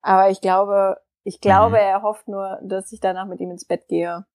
[0.00, 1.82] Aber ich glaube, ich glaube, mhm.
[1.82, 4.26] er hofft nur, dass ich danach mit ihm ins Bett gehe.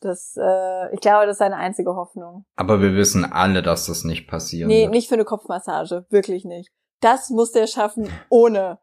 [0.00, 2.44] Das, äh, ich glaube, das ist seine einzige Hoffnung.
[2.56, 4.90] Aber wir wissen alle, dass das nicht passieren nee, wird.
[4.90, 6.06] Nicht für eine Kopfmassage.
[6.10, 6.70] Wirklich nicht.
[7.00, 8.78] Das muss der schaffen, ohne,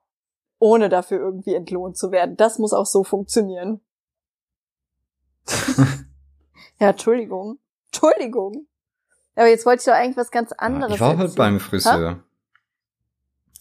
[0.60, 2.38] ohne dafür irgendwie entlohnt zu werden.
[2.38, 3.82] Das muss auch so funktionieren.
[6.80, 7.60] ja, Entschuldigung.
[7.88, 8.68] Entschuldigung.
[9.36, 12.12] Aber jetzt wollte ich doch eigentlich was ganz anderes Ich war heute beim Friseur.
[12.12, 12.24] Ha?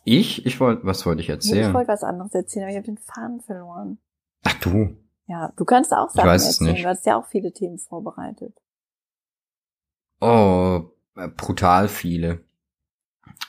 [0.04, 0.46] Ich?
[0.46, 1.68] Ich wollte, was wollte ich erzählen?
[1.68, 3.98] Ich wollte was anderes erzählen, aber ich habe den Faden verloren.
[4.44, 4.96] Ach du.
[5.26, 6.72] Ja, du kannst auch Sachen ich weiß erzählen.
[6.72, 6.84] Nicht.
[6.84, 8.60] Du hast ja auch viele Themen vorbereitet.
[10.20, 12.40] Oh, äh, brutal viele.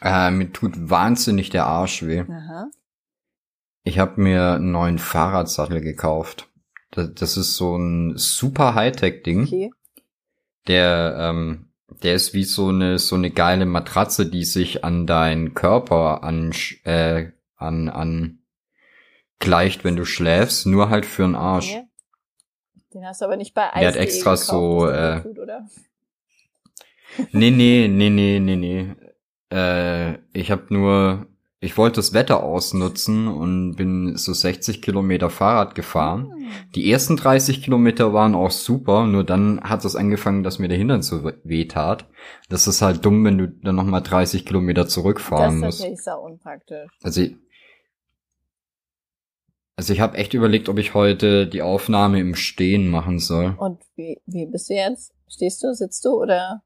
[0.02, 2.22] Äh, mir tut wahnsinnig der Arsch weh.
[2.22, 2.70] Aha.
[3.84, 6.51] Ich habe mir einen neuen Fahrradsattel gekauft.
[6.92, 9.44] Das, das ist so ein super Hightech-Ding.
[9.44, 9.72] Okay.
[10.68, 11.72] Der, ähm,
[12.04, 16.54] der ist wie so eine so eine geile Matratze, die sich an deinen Körper an
[16.84, 18.40] äh, an an
[19.40, 21.72] gleicht, wenn du schläfst, nur halt für den Arsch.
[21.72, 21.88] Okay.
[22.94, 23.80] Den hast du aber nicht bei Eis.
[23.80, 25.68] Der hat extra gekauft, so äh, tut, oder?
[27.32, 28.96] Nee, nee, nee, nee, nee, nee.
[29.50, 31.28] Äh, ich habe nur
[31.64, 36.34] ich wollte das Wetter ausnutzen und bin so 60 Kilometer Fahrrad gefahren.
[36.36, 36.48] Mhm.
[36.74, 40.80] Die ersten 30 Kilometer waren auch super, nur dann hat es angefangen, dass mir der
[40.80, 42.08] Hintern so weh tat.
[42.50, 45.66] Das ist halt dumm, wenn du dann nochmal 30 Kilometer zurückfahren musst.
[45.66, 46.92] Das ist natürlich sehr unpraktisch.
[47.04, 47.36] Also, ich,
[49.76, 53.54] also ich habe echt überlegt, ob ich heute die Aufnahme im Stehen machen soll.
[53.60, 55.14] Und wie, wie bist du jetzt?
[55.28, 56.64] Stehst du, sitzt du oder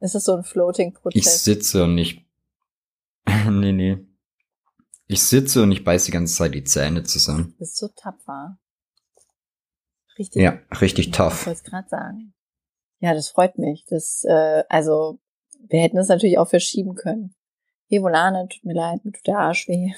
[0.00, 1.24] ist es so ein Floating-Prozess?
[1.24, 2.22] Ich sitze und nicht.
[3.50, 4.05] nee, nee.
[5.08, 7.52] Ich sitze und ich beiß die ganze Zeit die Zähne zusammen.
[7.52, 8.58] Du bist so tapfer.
[10.18, 10.42] Richtig.
[10.42, 11.40] Ja, richtig tough.
[11.40, 12.34] Ich wollte es gerade sagen.
[13.00, 13.84] Ja, das freut mich.
[13.88, 15.20] Das, äh, also,
[15.68, 17.34] wir hätten das natürlich auch verschieben können.
[17.88, 19.92] Evolane, tut mir leid, mir tut der Arsch weh.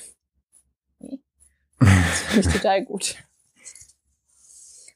[1.78, 3.16] Das finde ich total gut.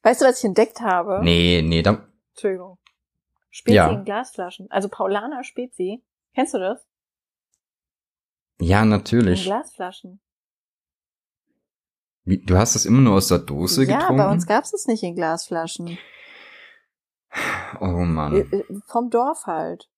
[0.03, 1.21] Weißt du, was ich entdeckt habe?
[1.23, 2.07] Nee, nee, dann.
[2.33, 2.79] Entschuldigung.
[3.51, 3.91] Spezi ja.
[3.91, 4.71] in Glasflaschen.
[4.71, 6.03] Also Paulaner Spezi.
[6.35, 6.87] Kennst du das?
[8.63, 9.47] Ja, natürlich.
[9.47, 10.21] In Glasflaschen.
[12.25, 14.19] Wie, du hast das immer nur aus der Dose ja, getrunken?
[14.19, 15.99] Ja, bei uns gab's es nicht in Glasflaschen.
[17.81, 18.37] Oh Mann.
[18.37, 19.89] Äh, äh, vom Dorf halt.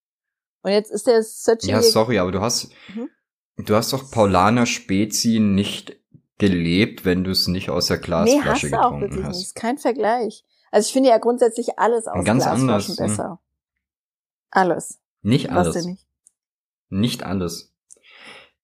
[0.62, 1.70] Und jetzt ist der Searching.
[1.70, 3.10] Ja, sorry, aber du hast, mhm.
[3.58, 6.00] du hast doch Paulaner Spezi nicht
[6.38, 9.36] gelebt, wenn du es nicht aus der Glasflasche nee, hast du getrunken auch wirklich hast.
[9.36, 9.46] Nicht.
[9.46, 10.44] Ist kein Vergleich.
[10.70, 12.96] Also ich finde ja grundsätzlich alles aus Ganz Glasflaschen anders, hm.
[12.96, 13.28] besser.
[13.28, 13.38] Hm.
[14.50, 15.00] Alles.
[15.20, 15.84] Nicht alles.
[15.84, 16.06] Nicht?
[16.88, 17.73] Nicht alles.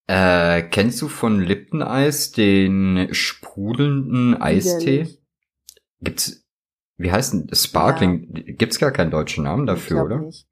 [0.07, 5.07] Äh, kennst du von Lipton Eis den sprudelnden Eistee?
[6.01, 6.45] Gibt's,
[6.97, 8.53] wie heißt denn, Sparkling, ja.
[8.53, 10.17] gibt's gar keinen deutschen Namen dafür, oder?
[10.19, 10.47] Nicht.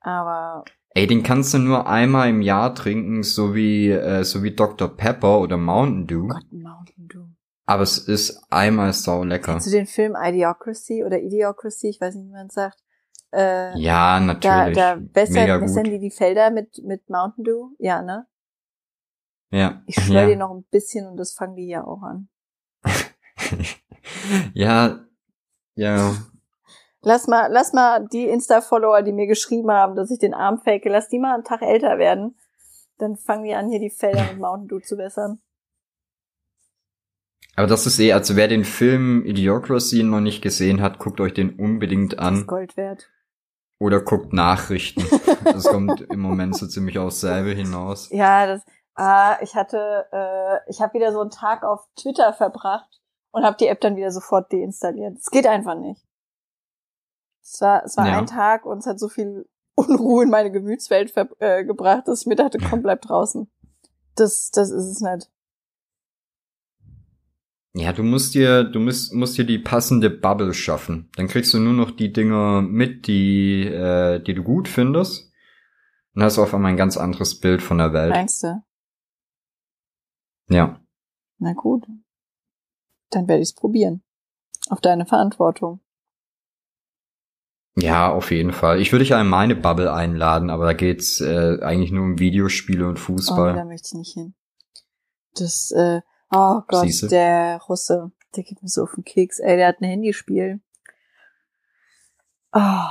[0.00, 0.64] Aber.
[0.90, 4.96] Ey, den kannst du nur einmal im Jahr trinken, so wie, äh, so wie Dr.
[4.96, 6.28] Pepper oder Mountain Dew.
[6.28, 7.26] Gott, Mountain Dew.
[7.66, 9.52] Aber es ist einmal sau lecker.
[9.52, 11.88] Kennst du den Film Idiocracy oder Idiocracy?
[11.88, 12.78] Ich weiß nicht, wie man sagt.
[13.32, 14.76] Äh, ja, natürlich.
[14.76, 15.92] Da, da besser, Mega bessern gut.
[15.94, 17.70] die die Felder mit, mit Mountain Dew?
[17.78, 18.26] Ja, ne?
[19.50, 19.82] Ja.
[19.86, 20.26] Ich schwöre ja.
[20.26, 22.28] dir noch ein bisschen und das fangen die ja auch an.
[24.54, 25.00] ja,
[25.74, 26.14] ja.
[27.02, 30.84] Lass mal, lass mal die Insta-Follower, die mir geschrieben haben, dass ich den Arm fake,
[30.86, 32.36] lass die mal einen Tag älter werden.
[32.98, 35.40] Dann fangen die an, hier die Felder mit Mountain Dew zu bessern.
[37.54, 41.32] Aber das ist eh, also wer den Film Idiocracy noch nicht gesehen hat, guckt euch
[41.32, 42.34] den unbedingt an.
[42.34, 43.10] Das ist Gold wert.
[43.78, 45.04] Oder guckt Nachrichten.
[45.44, 48.10] das kommt im Moment so ziemlich aufs selbe hinaus.
[48.10, 48.62] Ja, das,
[48.96, 53.58] Ah, ich hatte, äh, ich habe wieder so einen Tag auf Twitter verbracht und habe
[53.58, 55.18] die App dann wieder sofort deinstalliert.
[55.18, 56.02] Es geht einfach nicht.
[57.42, 58.18] Es war, es war ja.
[58.18, 62.26] ein Tag und es hat so viel Unruhe in meine Gemütswelt äh, gebracht, dass ich
[62.26, 63.48] mir dachte, komm, bleib draußen.
[64.14, 65.30] Das, das ist es nicht.
[67.74, 71.10] Ja, du musst dir, du musst, musst dir die passende Bubble schaffen.
[71.16, 75.30] Dann kriegst du nur noch die Dinger mit, die, äh, die du gut findest.
[76.14, 78.14] Und hast auf einmal ein ganz anderes Bild von der Welt.
[78.14, 78.62] Meinst du?
[80.48, 80.80] Ja.
[81.38, 81.86] Na gut.
[83.10, 84.02] Dann werde ich es probieren.
[84.68, 85.80] Auf deine Verantwortung.
[87.78, 88.80] Ja, auf jeden Fall.
[88.80, 92.18] Ich würde dich ja in meine Bubble einladen, aber da geht's äh, eigentlich nur um
[92.18, 93.52] Videospiele und Fußball.
[93.52, 94.34] Oh, da möchte ich nicht hin.
[95.34, 96.00] Das, äh,
[96.32, 97.08] oh Gott, Siehste?
[97.08, 99.40] der Russe, der geht mir so auf den Keks.
[99.40, 100.60] Ey, der hat ein Handyspiel.
[102.52, 102.88] Oh,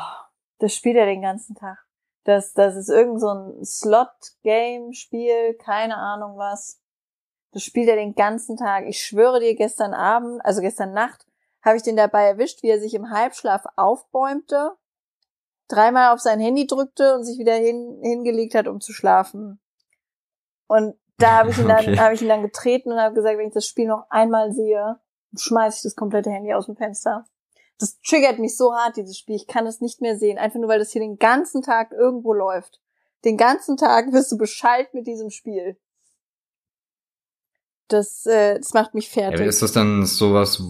[0.60, 1.80] das spielt er den ganzen Tag.
[2.24, 6.80] Das, das ist irgend so ein Slot-Game-Spiel, keine Ahnung was.
[7.56, 8.86] Das spielt er den ganzen Tag.
[8.86, 11.26] Ich schwöre dir, gestern Abend, also gestern Nacht,
[11.62, 14.74] habe ich den dabei erwischt, wie er sich im Halbschlaf aufbäumte,
[15.70, 19.62] dreimal auf sein Handy drückte und sich wieder hin, hingelegt hat, um zu schlafen.
[20.68, 21.98] Und da habe ich ihn dann, Okay.
[21.98, 25.00] habe ich ihn dann getreten und habe gesagt, wenn ich das Spiel noch einmal sehe,
[25.38, 27.26] schmeiße ich das komplette Handy aus dem Fenster.
[27.80, 29.38] Das triggert mich so hart, dieses Spiel.
[29.38, 30.38] Ich kann es nicht mehr sehen.
[30.38, 32.82] Einfach nur, weil das hier den ganzen Tag irgendwo läuft.
[33.24, 35.78] Den ganzen Tag wirst du Bescheid mit diesem Spiel.
[37.88, 39.39] Das, äh, das macht mich Ja, fertig.
[39.41, 40.62] aber ist das dann sowas,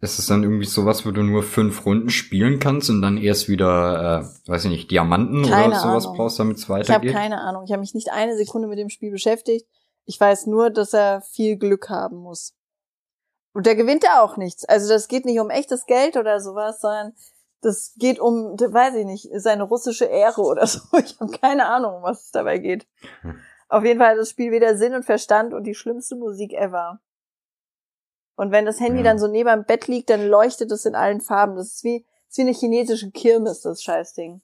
[0.00, 3.48] ist das dann irgendwie sowas, wo du nur fünf Runden spielen kannst und dann erst
[3.48, 6.16] wieder, äh, weiß ich nicht, Diamanten Keine oder sowas Ahnung.
[6.16, 7.12] brauchst, damit es Ich habe weitergeht?
[7.12, 7.64] keine Ahnung.
[7.64, 9.66] Ich habe mich nicht eine Sekunde mit dem Spiel beschäftigt.
[10.04, 12.54] Ich weiß nur, dass er viel Glück haben muss.
[13.54, 14.64] Und der gewinnt ja auch nichts.
[14.64, 17.12] Also das geht nicht um echtes Geld oder sowas, sondern
[17.60, 20.80] das geht um, weiß ich nicht, seine russische Ehre oder so.
[21.04, 22.86] Ich habe keine Ahnung, um was es dabei geht.
[23.72, 27.00] Auf jeden Fall hat das Spiel weder Sinn und Verstand und die schlimmste Musik ever.
[28.36, 29.04] Und wenn das Handy Ja.
[29.04, 31.56] dann so neben dem Bett liegt, dann leuchtet es in allen Farben.
[31.56, 34.42] Das ist wie, das ist wie eine chinesische Kirmes, das Scheißding.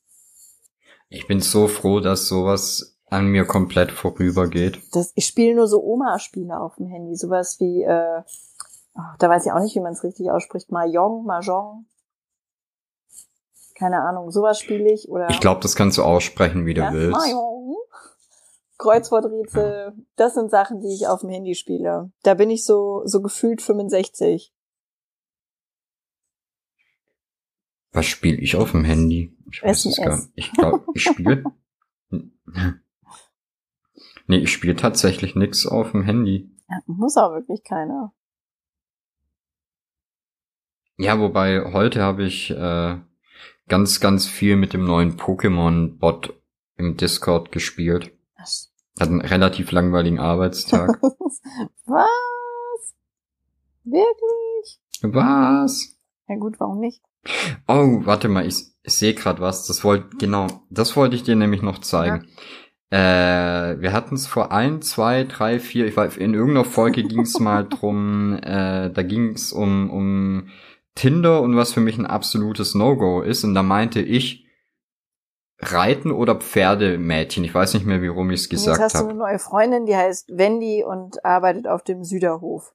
[1.10, 4.80] Ich bin so froh, dass sowas an mir komplett vorübergeht.
[4.92, 8.22] das, ich spiele nur so Oma-Spiele auf dem Handy, sowas wie, äh,
[8.94, 11.84] oh, da weiß ich auch nicht, wie man es richtig ausspricht, Mahjong, Mahjong.
[13.74, 16.92] Keine Ahnung, sowas spiele ich oder Ich glaube, das kannst du aussprechen, wie du ja,
[16.94, 17.12] willst.
[17.12, 17.76] Mahjong.
[18.78, 22.12] Kreuzworträtsel, das sind Sachen, die ich auf dem Handy spiele.
[22.22, 24.52] Da bin ich so so gefühlt 65.
[27.92, 29.36] Was spiele ich auf dem Handy?
[29.50, 30.30] Ich weiß es gar nicht.
[30.34, 31.44] Ich glaube, ich spiele.
[34.26, 36.50] nee, ich spiele tatsächlich nix auf dem Handy.
[36.68, 38.12] Ja, muss auch wirklich keiner.
[40.96, 42.98] Ja, wobei heute habe ich äh,
[43.68, 46.34] ganz, ganz viel mit dem neuen Pokémon-Bot
[46.76, 48.12] im Discord gespielt.
[48.36, 48.67] Was?
[49.00, 51.00] Hat einen relativ langweiligen Arbeitstag.
[51.86, 52.94] Was?
[53.84, 54.80] Wirklich?
[55.02, 55.96] Was?
[56.28, 57.02] Ja gut, warum nicht?
[57.66, 59.66] Oh, warte mal, ich, ich sehe gerade was.
[59.66, 62.26] Das wollte genau, das wollte ich dir nämlich noch zeigen.
[62.90, 65.86] Äh, wir hatten es vor ein, zwei, drei, vier.
[65.86, 68.34] Ich weiß, in irgendeiner Folge ging es mal drum.
[68.42, 70.48] Äh, da ging es um um
[70.94, 73.44] Tinder und was für mich ein absolutes No-Go ist.
[73.44, 74.46] Und da meinte ich
[75.60, 77.42] Reiten oder Pferdemädchen.
[77.44, 79.10] Ich weiß nicht mehr, wie rum ich es Und Jetzt gesagt hast du habe.
[79.10, 82.72] eine neue Freundin, die heißt Wendy und arbeitet auf dem Süderhof.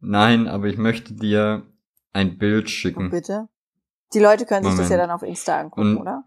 [0.00, 1.66] Nein, aber ich möchte dir
[2.12, 3.10] ein Bild Und schicken.
[3.10, 3.48] bitte?
[4.14, 4.90] Die Leute können sich das Moment.
[4.90, 6.24] ja dann auf Insta angucken, Und- oder?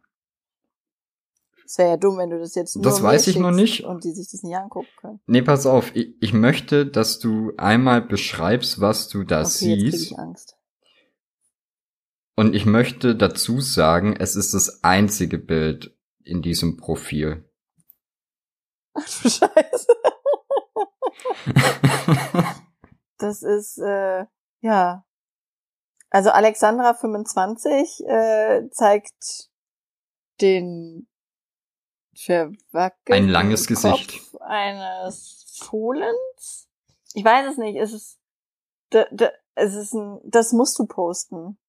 [1.65, 3.83] Es wäre ja dumm, wenn du das jetzt nur Das weiß ich noch nicht.
[3.83, 5.19] Und die sich das nicht angucken können.
[5.27, 5.95] Nee, pass auf.
[5.95, 10.11] Ich, ich möchte, dass du einmal beschreibst, was du da Okay, jetzt krieg siehst.
[10.11, 10.57] ich Angst.
[12.39, 17.51] Und ich möchte dazu sagen, es ist das einzige Bild in diesem Profil.
[18.93, 19.87] Ach du Scheiße.
[23.17, 24.25] Das ist, äh,
[24.61, 25.05] ja.
[26.09, 29.49] Also Alexandra 25 äh, zeigt
[30.39, 31.09] den
[32.15, 34.21] verwackelten Ein langes Kopf Gesicht.
[34.39, 36.69] eines Fohlens.
[37.13, 37.77] Ich weiß es nicht.
[37.77, 38.17] Es ist,
[38.91, 41.59] da, da, es ist ein, das musst du posten.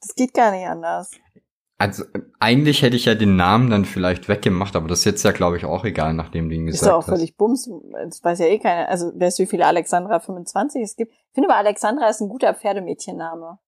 [0.00, 1.10] Das geht gar nicht anders.
[1.78, 5.22] Also äh, eigentlich hätte ich ja den Namen dann vielleicht weggemacht, aber das ist jetzt
[5.24, 7.08] ja, glaube ich, auch egal, nachdem du ihn Ist gesagt doch auch hast.
[7.18, 7.68] völlig bums.
[8.04, 8.88] Das weiß ja eh keiner.
[8.88, 11.12] Also, weißt du, wie viele Alexandra 25 es gibt?
[11.12, 13.58] Ich finde aber Alexandra ist ein guter Pferdemädchenname.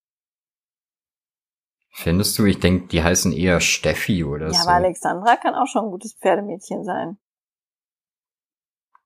[1.90, 2.44] Findest du?
[2.44, 4.68] Ich denke, die heißen eher Steffi oder Ja, so.
[4.68, 7.18] aber Alexandra kann auch schon ein gutes Pferdemädchen sein.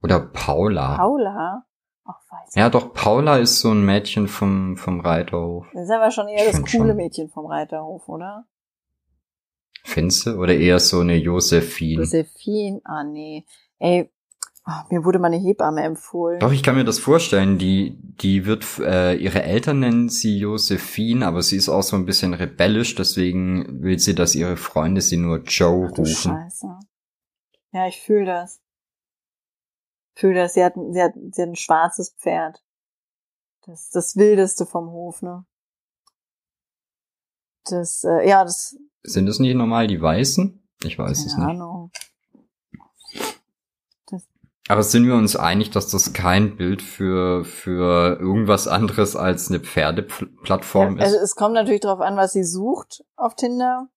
[0.02, 0.96] Oder Paula.
[0.96, 1.64] Paula?
[2.04, 5.66] Ach, weiß ja, doch, Paula ist so ein Mädchen vom, vom Reiterhof.
[5.72, 6.96] Das ist aber schon eher Ich das coole schon.
[6.96, 8.44] Mädchen vom Reiterhof, oder?
[9.84, 10.36] Findest du?
[10.36, 12.02] Oder eher so eine Josephine?
[12.02, 12.80] Josephine?
[12.84, 13.44] Ah, nee.
[13.78, 14.10] Ey,
[14.64, 16.40] ah, mir wurde mal eine Hebamme empfohlen.
[16.40, 17.58] Doch, ich kann mir das vorstellen.
[17.58, 22.06] Die, die wird, äh, ihre Eltern nennen sie Josephine, aber sie ist auch so ein
[22.06, 26.32] bisschen rebellisch, deswegen will sie, dass ihre Freunde sie nur Joe Ach du rufen.
[26.32, 26.78] Scheiße.
[27.72, 28.61] Ja, ich fühle das.
[30.14, 30.54] Fühl das.
[30.54, 32.62] Sie hat, sie hat, sie hat ein schwarzes Pferd.
[33.66, 35.44] Das, das wildeste vom Hof, ne?
[37.64, 40.68] Das, äh, ja, das, Sind es nicht normal die Weißen?
[40.82, 41.46] Ich weiß es nicht.
[41.46, 41.92] Ahnung.
[44.06, 44.26] Das,
[44.68, 49.60] Aber sind wir uns einig, dass das kein Bild für, für irgendwas anderes als eine
[49.60, 51.22] Pferdeplattform ja, also ist?
[51.22, 53.88] es kommt natürlich darauf an, was sie sucht auf Tinder.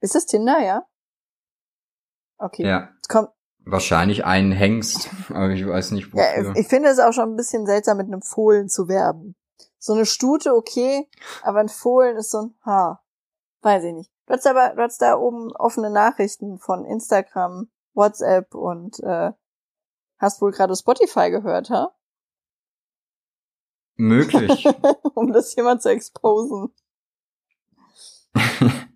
[0.00, 0.86] Ist das Tinder, ja?
[2.36, 2.66] Okay.
[2.66, 2.90] Ja.
[3.00, 3.30] Es kommt,
[3.70, 6.44] Wahrscheinlich ein Hengst, aber ich weiß nicht wofür.
[6.44, 9.36] ja, ich finde es auch schon ein bisschen seltsam, mit einem Fohlen zu werben.
[9.78, 11.08] So eine Stute, okay,
[11.42, 13.02] aber ein Fohlen ist so ein, ha,
[13.62, 14.10] weiß ich nicht.
[14.26, 19.32] Du hast aber, du hast da oben offene Nachrichten von Instagram, WhatsApp und äh,
[20.18, 21.94] hast wohl gerade Spotify gehört, ha?
[23.96, 24.66] Möglich.
[25.14, 26.74] um das jemand zu exposen.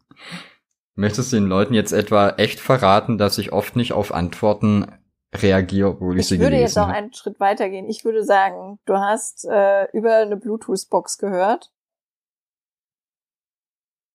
[0.97, 4.87] Möchtest du den Leuten jetzt etwa echt verraten, dass ich oft nicht auf Antworten
[5.35, 6.93] reagiere, obwohl ich, Ich sie würde gelesen jetzt auch habe?
[6.97, 7.89] einen Schritt weitergehen.
[7.89, 11.73] Ich würde sagen, du hast äh, über eine Bluetooth-Box gehört.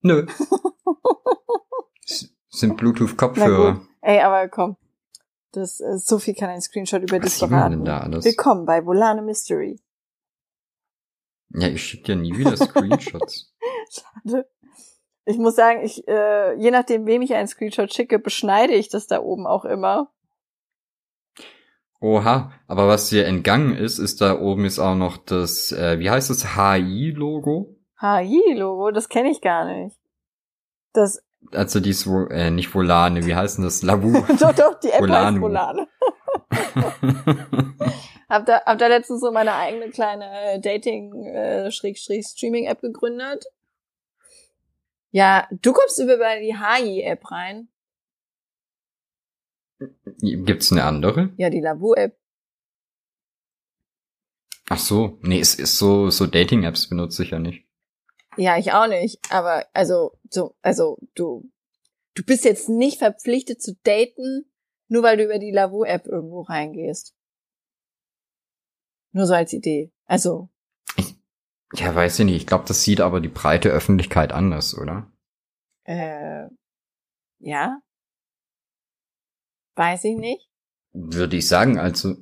[0.01, 0.25] Nö.
[2.49, 3.81] Sind Bluetooth-Kopfhörer.
[4.01, 4.77] Ey, aber komm.
[5.51, 7.83] Das, äh, so viel kann ein Screenshot über dich verraten.
[7.83, 8.23] da alles?
[8.23, 9.81] Willkommen bei Volane Mystery.
[11.49, 13.53] Ja, ich schicke dir nie wieder Screenshots.
[13.89, 14.47] Schade.
[15.29, 19.05] Ich muss sagen, ich, äh, je nachdem, wem ich einen Screenshot schicke, beschneide ich das
[19.05, 20.09] da oben auch immer.
[22.01, 26.09] Oha, aber was dir entgangen ist, ist da oben ist auch noch das, äh, wie
[26.09, 27.75] heißt das, HI-Logo?
[27.99, 29.95] HI-Logo, das kenne ich gar nicht.
[30.93, 33.83] Das, Also dies, Vo- äh, nicht Volane, wie heißt denn das?
[33.83, 34.13] Lavu.
[34.39, 35.27] doch, doch, die App Volano.
[35.27, 35.87] heißt Volane.
[38.29, 43.45] Hab da, hab da letztens so meine eigene kleine Dating-Streaming-App gegründet.
[45.11, 47.69] Ja, du kommst über die HI-App rein.
[50.21, 51.33] Gibt's eine andere?
[51.37, 52.17] Ja, die Lavu-App.
[54.69, 57.65] Ach so, nee, es ist so, so Dating-Apps benutze ich ja nicht.
[58.37, 59.19] Ja, ich auch nicht.
[59.31, 61.49] Aber also, so, also du,
[62.13, 64.45] du bist jetzt nicht verpflichtet zu daten,
[64.87, 67.15] nur weil du über die Lavu-App irgendwo reingehst.
[69.11, 69.91] Nur so als Idee.
[70.05, 70.49] Also,
[71.75, 72.35] Ja, weiß ich nicht.
[72.35, 75.11] Ich glaube, das sieht aber die breite Öffentlichkeit anders, oder?
[75.85, 76.47] äh,
[77.39, 77.79] ja.
[79.75, 80.49] Weiß ich nicht.
[80.93, 82.15] Würde ich sagen, also,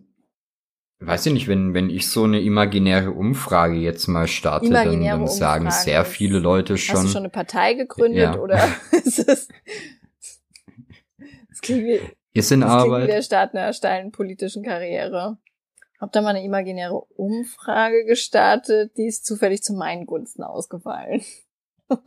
[1.00, 5.18] weiß ich nicht, wenn, wenn ich so eine imaginäre Umfrage jetzt mal starte, dann, Imaginäre
[5.20, 8.40] dann sagen Umfragen sehr viele Leute Hast du schon, schon eine Partei gegründet Ja.
[8.40, 8.58] oder
[8.92, 9.48] ist es,
[11.50, 12.00] das klingt wie,
[12.34, 13.10] ist in das klingt wie Arbeit.
[13.10, 15.38] der Start einer steilen politischen Karriere.
[16.00, 21.24] Hab da mal eine imaginäre Umfrage gestartet, die ist zufällig zu meinen Gunsten ausgefallen.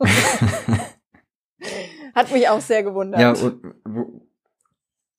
[2.15, 3.19] Hat mich auch sehr gewundert.
[3.19, 4.21] ja, und, wo,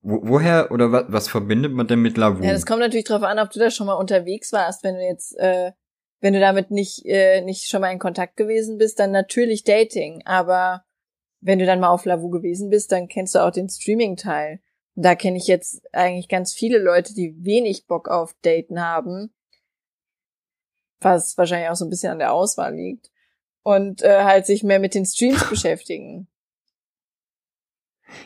[0.01, 2.43] wo, woher oder was, was verbindet man denn mit Lavu?
[2.43, 4.83] Ja, das kommt natürlich drauf an, ob du da schon mal unterwegs warst.
[4.85, 5.73] Wenn du jetzt, äh,
[6.21, 10.23] wenn du damit nicht, äh, nicht schon mal in Kontakt gewesen bist, dann natürlich Dating.
[10.25, 10.85] Aber
[11.41, 14.61] wenn du dann mal auf Lavu gewesen bist, dann kennst du auch den Streaming-Teil.
[14.95, 19.33] Da kenne ich jetzt eigentlich ganz viele Leute, die wenig Bock auf Daten haben.
[21.01, 23.11] Was wahrscheinlich auch so ein bisschen an der Auswahl liegt.
[23.63, 26.29] Und äh, halt sich mehr mit den Streams beschäftigen.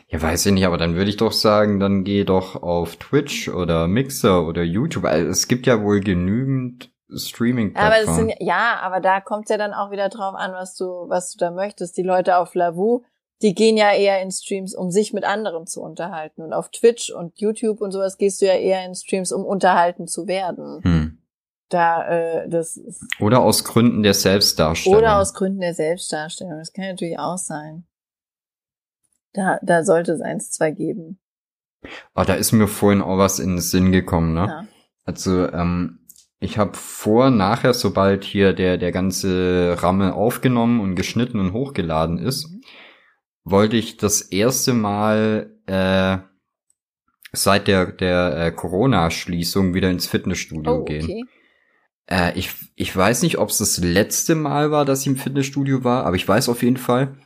[0.07, 3.47] Ja, weiß ich nicht, aber dann würde ich doch sagen, dann geh doch auf Twitch
[3.47, 5.05] oder Mixer oder YouTube.
[5.05, 8.29] Also es gibt ja wohl genügend Aber das Streaming-Plattformen.
[8.29, 11.37] sind ja, aber da kommt ja dann auch wieder drauf an, was du, was du
[11.37, 11.97] da möchtest.
[11.97, 13.03] Die Leute auf Lavu,
[13.41, 16.41] die gehen ja eher in Streams, um sich mit anderen zu unterhalten.
[16.41, 20.07] Und auf Twitch und YouTube und sowas gehst du ja eher in Streams, um unterhalten
[20.07, 20.81] zu werden.
[20.83, 21.17] Hm.
[21.69, 24.99] Da, äh, das ist, Oder aus Gründen der Selbstdarstellung.
[24.99, 26.57] oder aus Gründen der Selbstdarstellung.
[26.57, 27.85] Das kann natürlich auch sein.
[29.33, 31.19] Da, da sollte es eins, zwei geben.
[32.15, 34.47] Oh, da ist mir vorhin auch was in den Sinn gekommen, ne?
[34.47, 34.67] Ja.
[35.03, 35.99] Also, ähm,
[36.39, 42.17] ich habe vor, nachher, sobald hier der, der ganze Ramme aufgenommen und geschnitten und hochgeladen
[42.17, 42.49] ist,
[43.49, 46.17] wollte ich das erste Mal äh,
[47.31, 51.03] seit der, der äh, Corona-Schließung wieder ins Fitnessstudio Oh, gehen.
[51.03, 51.23] okay.
[52.09, 55.83] Äh, ich, ich weiß nicht, ob es das letzte Mal war, dass ich im Fitnessstudio
[55.83, 57.17] war, aber ich weiß auf jeden Fall,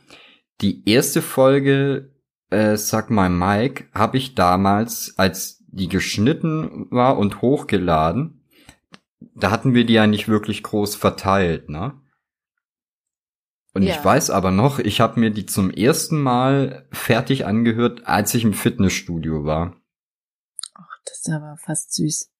[0.60, 2.12] die erste Folge,
[2.50, 8.44] äh, sag mal Mike, habe ich damals, als die geschnitten war und hochgeladen,
[9.34, 11.94] da hatten wir die ja nicht wirklich groß verteilt, ne?
[13.74, 13.94] Und Ja.
[13.94, 18.44] ich weiß aber noch, ich habe mir die zum ersten Mal fertig angehört, als ich
[18.44, 19.76] im Fitnessstudio war.
[20.74, 22.30] Ach, das ist aber fast süß.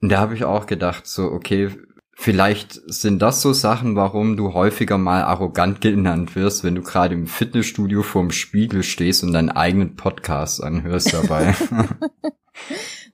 [0.00, 1.70] Und da habe ich auch gedacht, so, okay,
[2.16, 7.14] vielleicht sind das so Sachen, warum du häufiger mal arrogant genannt wirst, wenn du gerade
[7.14, 11.54] im Fitnessstudio vorm Spiegel stehst und deinen eigenen Podcast anhörst dabei.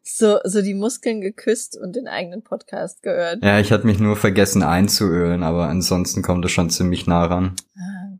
[0.03, 3.43] So, so die Muskeln geküsst und den eigenen Podcast gehört.
[3.43, 7.57] ja, ich hatte mich nur vergessen einzuölen, aber ansonsten kommt es schon ziemlich nah ran.
[7.77, 8.19] Ah,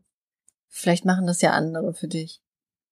[0.67, 2.41] Vielleicht machen das ja andere für dich.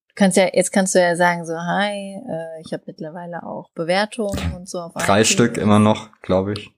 [0.09, 3.71] Du kannst ja, jetzt kannst du ja sagen so, hi, äh, ich habe mittlerweile auch
[3.71, 5.29] Bewertungen und so auf Drei iTunes.
[5.29, 6.69] Stück immer noch, glaube ich.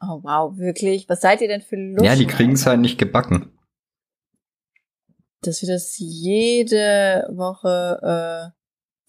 [0.00, 1.08] Oh wow, wirklich?
[1.08, 2.04] Was seid ihr denn für Lust?
[2.04, 3.52] Ja, die kriegen es halt nicht gebacken.
[5.42, 8.61] Dass wir das jede Woche äh,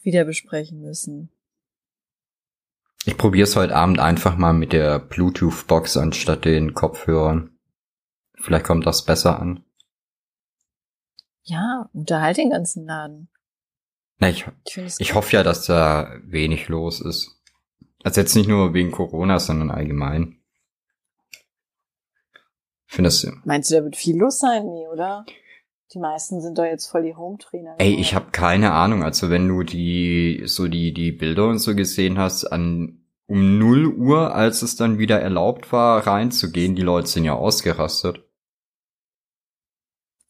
[0.04, 1.30] wieder besprechen müssen.
[3.06, 7.58] Ich probiere es heute Abend einfach mal mit der Bluetooth-Box anstatt den Kopfhörern.
[8.36, 9.64] Vielleicht kommt das besser an.
[11.44, 13.30] Ja, unterhalt den ganzen Laden.
[14.20, 17.42] Na, ich, Ich, ich hoffe ja, dass da wenig los ist.
[18.04, 20.40] Also jetzt nicht nur wegen Corona, sondern allgemein.
[22.88, 24.66] Ich finde das, Meinst du, da wird viel los sein?
[24.66, 25.26] Nee, oder?
[25.92, 27.76] Die meisten sind doch jetzt voll die Home-Trainer.
[27.78, 29.04] ey, ich habe keine Ahnung.
[29.04, 33.88] Also wenn du die, so die, die Bilder und so gesehen hast, an, um 0
[33.88, 38.24] Uhr, als es dann wieder erlaubt war, reinzugehen, die Leute sind ja ausgerastet.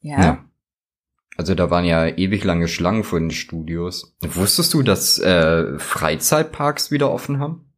[0.01, 0.45] Ja?
[1.37, 4.15] Also da waren ja ewig lange Schlangen vor den Studios.
[4.21, 7.73] Wusstest du, dass äh, Freizeitparks wieder offen haben?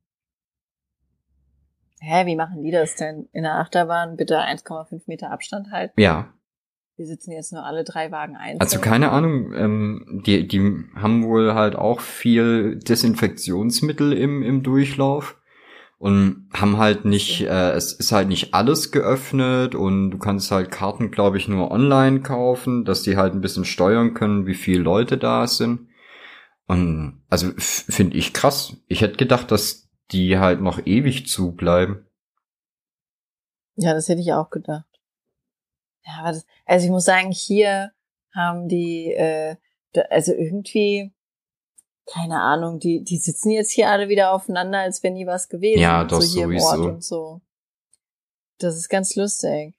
[2.02, 3.30] Hä, wie machen die das denn?
[3.32, 6.00] In der Achterbahn bitte 1,5 Meter Abstand halten.
[6.00, 6.34] Ja.
[6.98, 8.60] Wir sitzen jetzt nur alle drei Wagen ein.
[8.62, 15.38] Also keine Ahnung, ähm, die, die haben wohl halt auch viel Desinfektionsmittel im, im Durchlauf
[15.98, 20.72] und haben halt nicht, äh, es ist halt nicht alles geöffnet und du kannst halt
[20.72, 24.82] Karten, glaube ich, nur online kaufen, dass die halt ein bisschen steuern können, wie viele
[24.82, 25.90] Leute da sind.
[26.68, 28.78] Und also finde ich krass.
[28.88, 32.06] Ich hätte gedacht, dass die halt noch ewig zubleiben.
[33.76, 34.95] Ja, das hätte ich auch gedacht.
[36.06, 37.92] Ja, aber das, also ich muss sagen, hier
[38.34, 39.56] haben die, äh,
[40.10, 41.12] also irgendwie,
[42.06, 45.82] keine Ahnung, die, die sitzen jetzt hier alle wieder aufeinander, als wenn nie was gewesen
[45.82, 46.66] Ja, so doch, hier im sowieso.
[46.68, 47.42] Ort und so.
[48.60, 49.74] Das ist ganz lustig.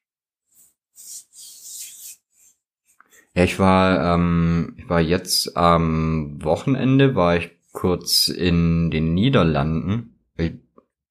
[3.34, 10.18] Ja, ich war, ähm, ich war jetzt am Wochenende, war ich kurz in den Niederlanden.
[10.38, 10.54] Ich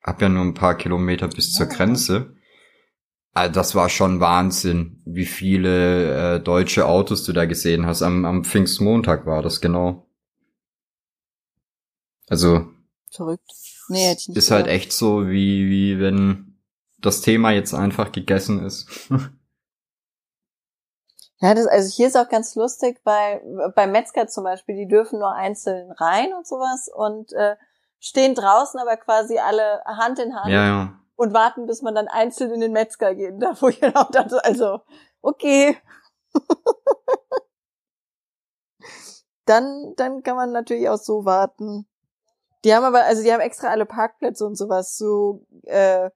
[0.03, 1.73] habe ja nur ein paar Kilometer bis zur Ja.
[1.73, 2.34] Grenze.
[3.35, 8.01] Also das war schon Wahnsinn, wie viele äh, deutsche Autos du da gesehen hast.
[8.01, 10.07] Am, am Pfingstmontag war das genau.
[12.29, 12.65] Also
[13.11, 13.51] Verrückt.
[13.89, 14.77] Nee, hätte ich nicht ist halt gedacht.
[14.77, 16.61] echt so, wie, wie wenn
[16.97, 18.87] das Thema jetzt einfach gegessen ist.
[21.39, 23.41] Ja, das, also hier ist auch ganz lustig, weil
[23.75, 27.57] beim Metzger zum Beispiel, die dürfen nur einzeln rein und sowas und äh,
[27.99, 30.99] stehen draußen aber quasi alle Hand in Hand ja, ja.
[31.15, 34.11] Und warten, bis man dann einzeln in den Metzger gehen darf, wo ich dann auch
[34.11, 34.79] dachte, also,
[35.21, 35.77] okay.
[39.45, 41.87] dann, dann kann man natürlich auch so warten.
[42.63, 46.09] Die haben aber, also die haben extra alle Parkplätze und sowas so äh,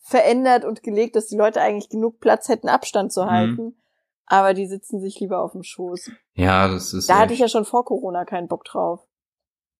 [0.00, 3.30] verändert und gelegt, dass die Leute eigentlich genug Platz hätten, Abstand zu Mhm.
[3.30, 3.80] halten.
[4.26, 6.10] Aber die sitzen sich lieber auf dem Schoß.
[6.34, 7.08] Ja, das ist.
[7.10, 9.06] Da hatte echt- ich ja schon vor Corona keinen Bock drauf.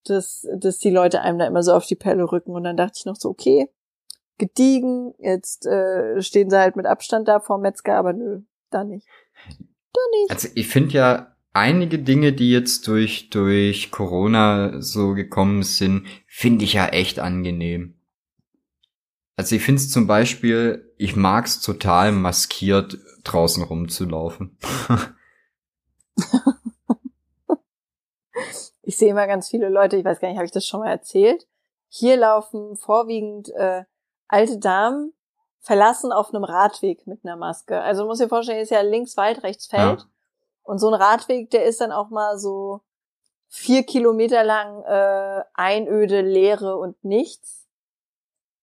[0.06, 2.52] Dass, dass die Leute einem da immer so auf die Pelle rücken.
[2.54, 3.70] Und dann dachte ich noch so, okay,
[4.38, 9.06] gediegen, jetzt äh, stehen sie halt mit Abstand da vorm Metzger, aber nö, da nicht.
[9.48, 10.30] Da nicht.
[10.30, 16.64] Also ich finde ja einige Dinge, die jetzt durch durch Corona so gekommen sind, finde
[16.64, 18.00] ich ja echt angenehm.
[19.36, 24.58] Also ich finde es zum Beispiel, ich mag es total maskiert draußen rumzulaufen.
[28.86, 30.90] Ich sehe immer ganz viele Leute, ich weiß gar nicht, habe ich das schon mal
[30.90, 31.46] erzählt?
[31.88, 33.84] Hier laufen vorwiegend äh,
[34.28, 35.12] alte Damen,
[35.60, 37.80] verlassen auf einem Radweg mit einer Maske.
[37.80, 40.00] Also du musst dir vorstellen, ist ja links Wald, rechts Feld.
[40.00, 40.06] Ja.
[40.62, 42.80] Und so ein Radweg, der ist dann auch mal so
[43.48, 47.66] vier Kilometer lang äh, Einöde, Leere und nichts.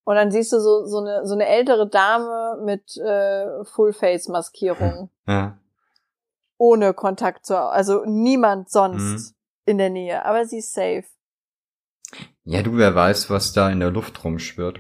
[0.03, 5.09] Und dann siehst du so, so, eine, so eine ältere Dame mit äh, Full-Face-Maskierung.
[5.27, 5.57] Ja.
[6.57, 9.01] Ohne Kontakt zu, also niemand sonst
[9.31, 9.35] Mhm.
[9.65, 10.25] in der Nähe.
[10.25, 11.05] Aber sie ist safe.
[12.43, 14.79] ja, du, wer weiß, was da in der Luft rumschwirrt.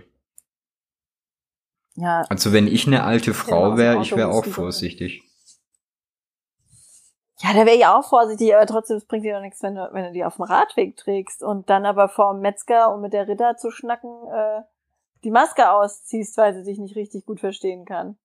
[1.95, 5.23] Ja, Also wenn ich eine alte Frau wäre, ich wäre auch vorsichtig.
[7.39, 9.89] Ja, da wäre ich auch vorsichtig, aber trotzdem, es bringt dir doch nichts, wenn du,
[9.93, 13.13] wenn du die auf dem Radweg trägst und dann aber vor dem Metzger, um mit
[13.13, 14.61] der Ritter zu schnacken, äh,
[15.23, 18.17] die Maske ausziehst, weil sie dich nicht richtig gut verstehen kann.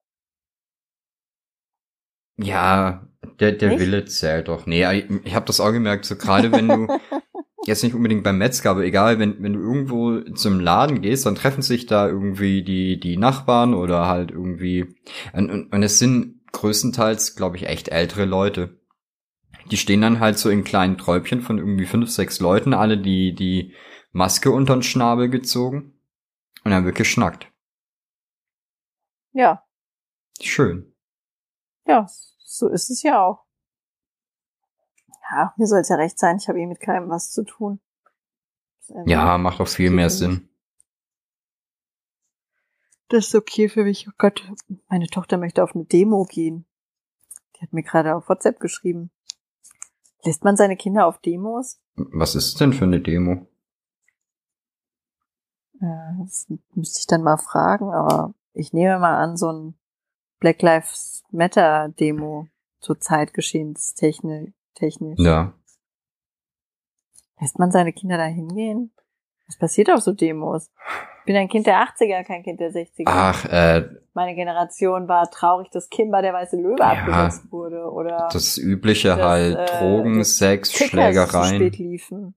[2.37, 3.07] Ja,
[3.41, 3.79] der, der?
[3.79, 4.67] Wille zählt doch.
[4.67, 6.87] Nee, ich, ich habe das auch gemerkt, so gerade wenn du,
[7.67, 11.35] jetzt nicht unbedingt beim Metzger, aber egal, wenn, wenn du irgendwo zum Laden gehst, dann
[11.35, 14.95] treffen sich da irgendwie die, die Nachbarn oder halt irgendwie,
[15.33, 18.81] und, und, und es sind größtenteils, glaube ich, echt ältere Leute.
[19.71, 23.35] Die stehen dann halt so in kleinen Träubchen von irgendwie fünf, sechs Leuten, alle die,
[23.35, 23.75] die
[24.13, 25.99] Maske unter den Schnabel gezogen
[26.65, 27.49] und dann wird geschnackt.
[29.33, 29.65] Ja,
[30.41, 30.95] Schön.
[31.87, 32.07] ja,
[32.39, 33.46] so ist es ja auch.
[35.31, 37.81] Ja, mir soll es ja recht sein, ich habe eh mit keinem was zu tun.
[39.05, 40.49] Ja, macht auch viel mehr Sinn.
[43.09, 44.09] Das ist okay für mich.
[44.09, 44.49] Oh Gott,
[44.89, 46.67] meine Tochter möchte auf eine Demo gehen.
[47.57, 49.11] Die hat mir gerade auf WhatsApp geschrieben.
[50.25, 51.81] Lässt man seine Kinder auf Demos?
[51.95, 53.47] Was ist denn für eine Demo?
[55.81, 59.79] Ja, das müsste ich dann mal fragen, aber ich nehme mal an, so ein
[60.41, 62.49] Black Lives Matter Demo
[62.81, 62.99] zur
[64.77, 65.19] Zeitgeschehenstechnisch.
[65.19, 65.53] Ja.
[67.41, 68.93] Lässt man seine Kinder da hingehen?
[69.47, 70.71] Was passiert auf so Demos?
[71.21, 73.05] Ich bin ein Kind der 80er, kein Kind der 60er.
[73.07, 78.29] Ach, äh, Meine Generation war traurig, dass Kimber der weiße Löwe Ja, abgesetzt wurde oder
[78.33, 81.55] das übliche Das, halt, äh, Drogen, Sex, Kickers zu Schlägereien.
[81.57, 82.35] spät liefen.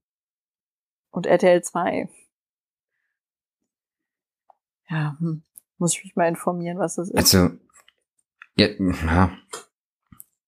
[1.11, 2.09] Und RTL 2.
[4.89, 5.43] Ja, hm.
[5.77, 7.15] muss ich mich mal informieren, was das ist.
[7.17, 7.49] Also,
[8.55, 9.31] ja, ja.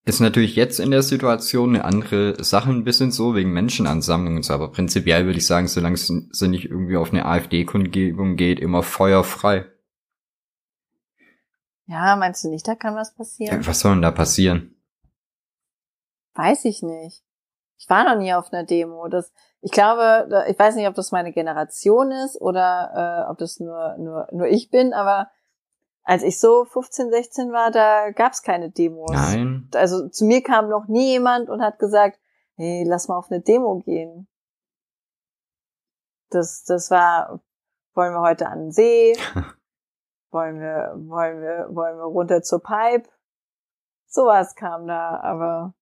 [0.04, 4.43] Ist natürlich jetzt in der Situation eine andere Sache ein bisschen so, wegen Menschenansammlungen und
[4.43, 8.82] so, aber prinzipiell würde ich sagen, solange es nicht irgendwie auf eine AfD-Kundgebung geht, immer
[8.82, 9.66] feuerfrei.
[11.86, 13.62] Ja, meinst du nicht, da kann was passieren?
[13.62, 14.76] Ja, was soll denn da passieren?
[16.34, 17.24] Weiß ich nicht.
[17.78, 19.08] Ich war noch nie auf einer Demo.
[19.08, 19.32] Das,
[19.62, 23.97] ich glaube, ich weiß nicht, ob das meine Generation ist oder äh, ob das nur,
[23.97, 25.30] nur, nur ich bin, aber
[26.04, 29.12] als ich so 15, 16 war, da gab's keine Demos.
[29.12, 29.70] Nein.
[29.74, 32.20] Also zu mir kam noch nie jemand und hat gesagt,
[32.56, 34.28] hey, lass mal auf eine Demo gehen.
[36.30, 37.41] Das, das war,
[37.93, 39.16] wollen wir heute an den See?
[40.32, 43.10] wollen wir, wollen wir, wollen wir runter zur Pipe?
[44.08, 45.74] Sowas kam da, aber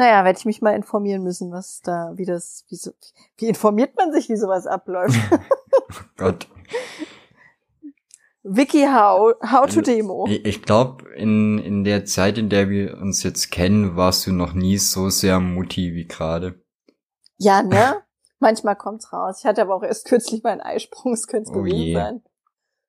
[0.00, 2.90] naja, werde ich mich mal informieren müssen, was da, wie das, wie, so,
[3.36, 5.14] wie informiert man sich, wie sowas abläuft?
[6.16, 6.48] Gott.
[8.42, 10.26] Wiki how, how to Also, Demo.
[10.26, 14.32] Ich, ich glaube, in, in der Zeit, in der wir uns jetzt kennen, warst du
[14.32, 16.62] noch nie so sehr Mutti wie gerade.
[17.36, 18.02] Ja, ne?
[18.38, 19.40] Manchmal kommt's raus.
[19.40, 21.94] Ich hatte aber auch erst kürzlich meinen Eisprung, es könnte Oh gewesen je.
[21.94, 22.22] sein.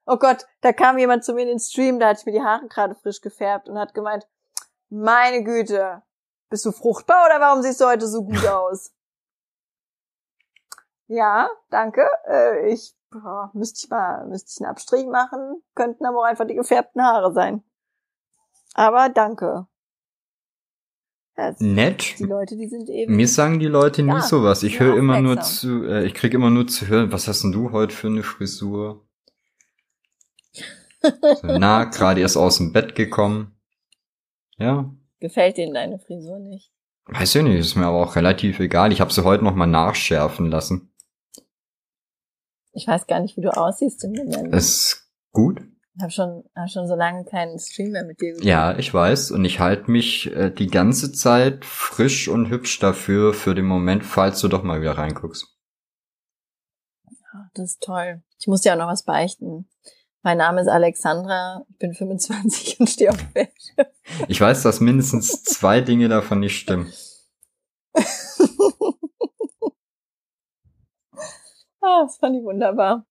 [0.05, 2.41] Oh Gott, da kam jemand zu mir in den Stream, da hatte ich mir die
[2.41, 4.25] Haare gerade frisch gefärbt und hat gemeint,
[4.89, 6.01] meine Güte,
[6.49, 8.93] bist du fruchtbar oder warum siehst du heute so gut aus?
[11.07, 12.07] ja, danke.
[12.25, 16.47] Äh, ich boah, müsste ich mal, müsste ich einen Abstrich machen, könnten aber auch einfach
[16.47, 17.63] die gefärbten Haare sein.
[18.73, 19.67] Aber danke.
[21.37, 22.19] Ja, Nett.
[22.19, 23.15] die Leute, die sind eben.
[23.15, 24.63] Mir sagen die Leute nie Ja, sowas.
[24.63, 27.51] Ich höre immer nur zu, äh, ich krieg immer nur zu hören, was hast denn
[27.51, 29.05] du heute für eine Frisur?
[31.01, 31.11] So,
[31.43, 33.55] na, gerade erst aus dem Bett gekommen.
[34.57, 36.71] Ja, Gefällt denen deine Frisur nicht?
[37.05, 38.91] weiß ich nicht, ist mir aber auch relativ egal.
[38.91, 40.90] Ich habe sie heute noch mal nachschärfen lassen.
[42.73, 44.53] Ich weiß gar nicht, wie du aussiehst im Moment.
[44.53, 45.61] Ist gut.
[45.95, 48.45] Ich habe schon, hab schon so lange keinen Stream mehr mit dir gemacht.
[48.45, 49.31] Ja, ich weiß.
[49.31, 54.05] Und ich halte mich äh, die ganze Zeit frisch und hübsch dafür, für den Moment,
[54.05, 55.47] falls du doch mal wieder reinguckst.
[57.53, 58.23] Das ist toll.
[58.39, 59.67] Ich muss dir auch noch was beichten.
[60.23, 63.91] Mein Name ist Alexandra, ich bin 25 und stehe auf Wäsche.
[64.27, 66.91] Ich weiß, dass mindestens zwei Dinge davon nicht stimmen.
[71.81, 73.05] ah, das fand ich wunderbar.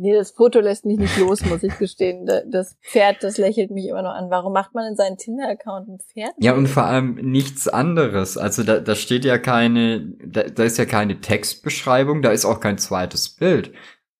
[0.00, 2.24] Nee, das Foto lässt mich nicht los, muss ich gestehen.
[2.24, 4.30] Da- Das Pferd, das lächelt mich immer noch an.
[4.30, 6.34] Warum macht man in seinen Tinder-Account ein Pferd?
[6.38, 8.38] Ja, und vor allem nichts anderes.
[8.38, 12.60] Also da, da steht ja keine, da, da ist ja keine Textbeschreibung, da ist auch
[12.60, 13.72] kein zweites Bild.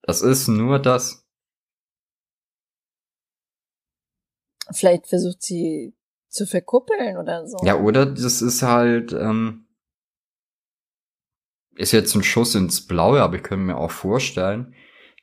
[0.02, 1.24] Das ist nur das.
[4.72, 5.94] Vielleicht versucht sie
[6.28, 7.56] zu verkuppeln oder so.
[7.64, 9.67] Ja, oder das ist halt, ähm,
[11.78, 14.74] ist jetzt ein Schuss ins Blaue, aber ich könnte mir auch vorstellen,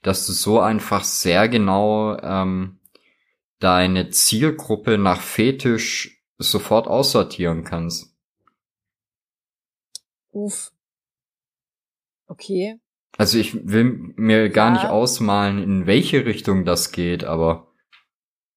[0.01, 2.80] dass du so einfach sehr genau ähm,
[3.60, 8.16] deine Zielgruppe nach Fetisch sofort aussortieren kannst.
[10.32, 10.72] Uff.
[12.28, 12.80] Okay.
[13.18, 14.74] Also ich will mir gar Ja.
[14.74, 17.72] nicht ausmalen, in welche Richtung das geht, aber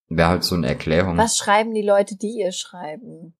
[0.08, 1.16] wäre halt so eine Erklärung.
[1.16, 3.34] Was schreiben die Leute, die ihr schreiben?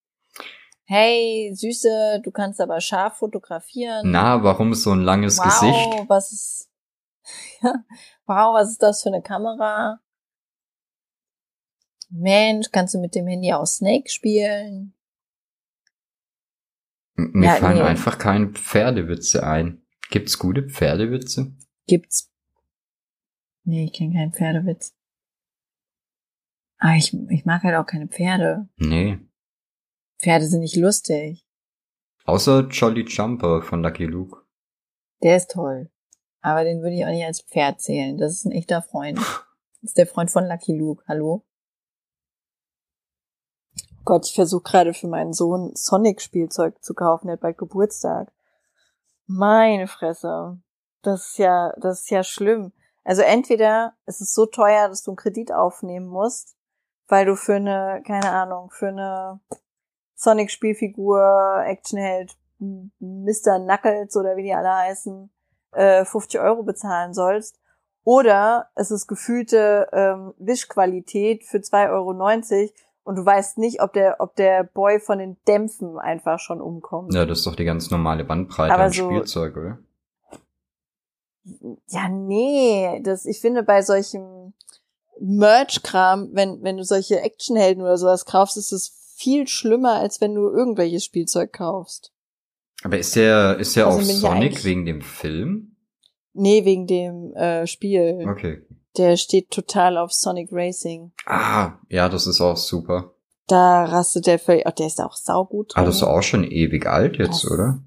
[0.90, 4.10] Hey, Süße, du kannst aber scharf fotografieren.
[4.10, 6.08] Na, warum so ein langes wow, Gesicht?
[6.08, 6.70] was ist,
[7.62, 7.74] ja,
[8.24, 10.00] wow, was ist das für eine Kamera?
[12.08, 14.94] Mensch, kannst du mit dem Handy auch Snake spielen?
[17.18, 17.82] M- Mir Ja, fallen nee.
[17.82, 19.82] einfach keine Pferdewitze ein.
[20.08, 21.52] Gibt's gute Pferdewitze?
[21.86, 22.30] Gibt's?
[23.64, 24.94] Nee, ich kenne keinen Pferdewitz.
[26.78, 28.70] Ah, ich, ich mag halt auch keine Pferde.
[28.78, 29.18] Nee.
[30.18, 31.44] Pferde sind nicht lustig.
[32.24, 34.42] Außer Jolly Jumper von Lucky Luke.
[35.22, 35.90] Der ist toll.
[36.40, 38.18] Aber den würde ich auch nicht als Pferd zählen.
[38.18, 39.18] Das ist ein echter Freund.
[39.18, 39.44] Das
[39.82, 41.02] ist der Freund von Lucky Luke.
[41.06, 41.44] Hallo?
[43.76, 48.32] Oh Gott, ich versuche gerade für meinen Sohn Sonic-Spielzeug zu kaufen, der hat bald Geburtstag.
[49.26, 50.60] Meine Fresse.
[51.02, 52.72] Das ist ja, das ist ja schlimm.
[53.04, 56.56] Also entweder ist es so teuer, dass du einen Kredit aufnehmen musst,
[57.06, 59.40] weil du für eine, keine Ahnung, für eine
[60.18, 63.60] Sonic-Spielfigur, Actionheld, Mr.
[63.60, 65.30] Knuckles oder wie die alle heißen,
[65.72, 67.60] äh, 50 Euro bezahlen sollst.
[68.04, 72.70] Oder es ist gefühlte ähm, Wischqualität für 2,90 Euro
[73.04, 77.14] und du weißt nicht, ob der, ob der Boy von den Dämpfen einfach schon umkommt.
[77.14, 79.78] Ja, das ist doch die ganz normale Bandbreite Aber an so- Spielzeug, oder?
[81.88, 84.52] Ja, nee, das, ich finde bei solchem
[85.20, 90.34] Merch-Kram, wenn, wenn du solche Actionhelden oder sowas kaufst, ist es viel schlimmer, als wenn
[90.34, 92.12] du irgendwelches Spielzeug kaufst.
[92.84, 95.76] Aber ist der, ist der Also ich Sonic wegen dem Film?
[96.32, 98.24] Nee, wegen dem äh, Spiel.
[98.28, 98.64] Okay.
[98.96, 101.12] Der steht total auf Sonic Racing.
[101.26, 103.14] Ah, ja, das ist auch super.
[103.48, 105.82] Da rastet der völlig, oh, der ist auch saugut drin.
[105.82, 107.82] Ah, das ist auch schon ewig alt jetzt, Das- oder?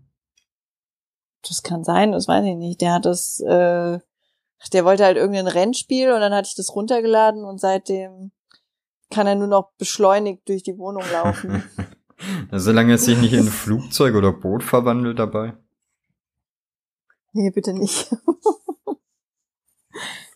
[1.48, 2.82] Das kann sein, das weiß ich nicht.
[2.82, 4.00] Der hat das, äh,
[4.74, 8.32] der wollte halt irgendein Rennspiel und dann hatte ich das runtergeladen und seitdem
[9.12, 11.64] kann er nur noch beschleunigt durch die Wohnung laufen.
[12.52, 15.54] Solange es sich nicht in ein Flugzeug oder Boot verwandelt dabei.
[17.34, 18.12] nee, bitte nicht.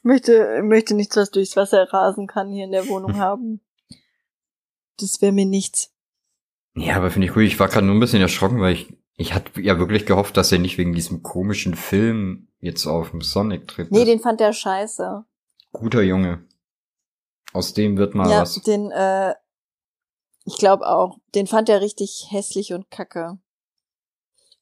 [0.04, 3.62] möchte, möchte nichts, was durchs Wasser rasen kann, hier in der Wohnung haben.
[4.98, 5.92] Das wäre mir nichts.
[6.76, 7.44] Ja, aber finde ich cool.
[7.44, 10.52] Ich war gerade nur ein bisschen erschrocken, weil ich, ich hatte ja wirklich gehofft, dass
[10.52, 14.08] er nicht wegen diesem komischen Film jetzt auf dem Sonic-Trip Nee, ist.
[14.08, 15.26] den fand der scheiße.
[15.72, 16.46] Guter Junge.
[17.56, 18.56] Aus dem wird mal ja, was.
[18.62, 19.34] den, äh,
[20.44, 23.38] ich glaube auch, den fand er richtig hässlich und kacke.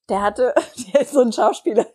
[0.09, 0.53] Der hatte,
[0.93, 1.87] der ist so ein Schauspieler,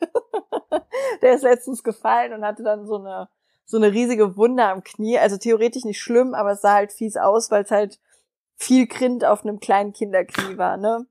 [1.22, 3.28] der ist letztens gefallen und hatte dann so eine,
[3.64, 5.18] so eine riesige Wunde am Knie.
[5.18, 8.00] Also theoretisch nicht schlimm, aber es sah halt fies aus, weil es halt
[8.56, 11.06] viel Grind auf einem kleinen Kinderknie war, ne?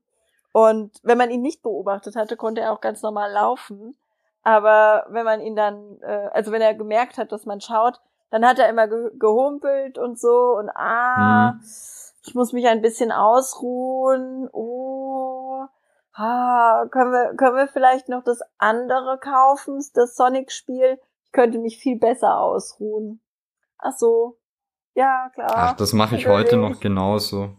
[0.52, 3.96] Und wenn man ihn nicht beobachtet hatte, konnte er auch ganz normal laufen.
[4.42, 8.46] Aber wenn man ihn dann, äh, also wenn er gemerkt hat, dass man schaut, dann
[8.46, 11.60] hat er immer ge gehumpelt und so und ah, Mhm.
[12.26, 14.48] ich muss mich ein bisschen ausruhen.
[14.52, 15.64] Oh,
[16.14, 20.98] ah, können wir, können wir vielleicht noch das andere kaufen, das Sonic-Spiel?
[21.24, 23.20] Ich könnte mich viel besser ausruhen.
[23.78, 24.38] Ach so.
[24.94, 25.50] Ja, klar.
[25.54, 27.50] Ach, das mache ich heute noch genauso.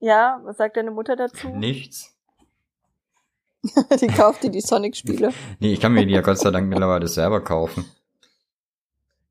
[0.00, 1.48] Ja, was sagt deine Mutter dazu?
[1.48, 2.14] Nichts.
[4.00, 5.32] Die kauft dir die Sonic-Spiele.
[5.60, 7.84] Nee, ich kann mir die ja Gott sei Dank mittlerweile selber kaufen.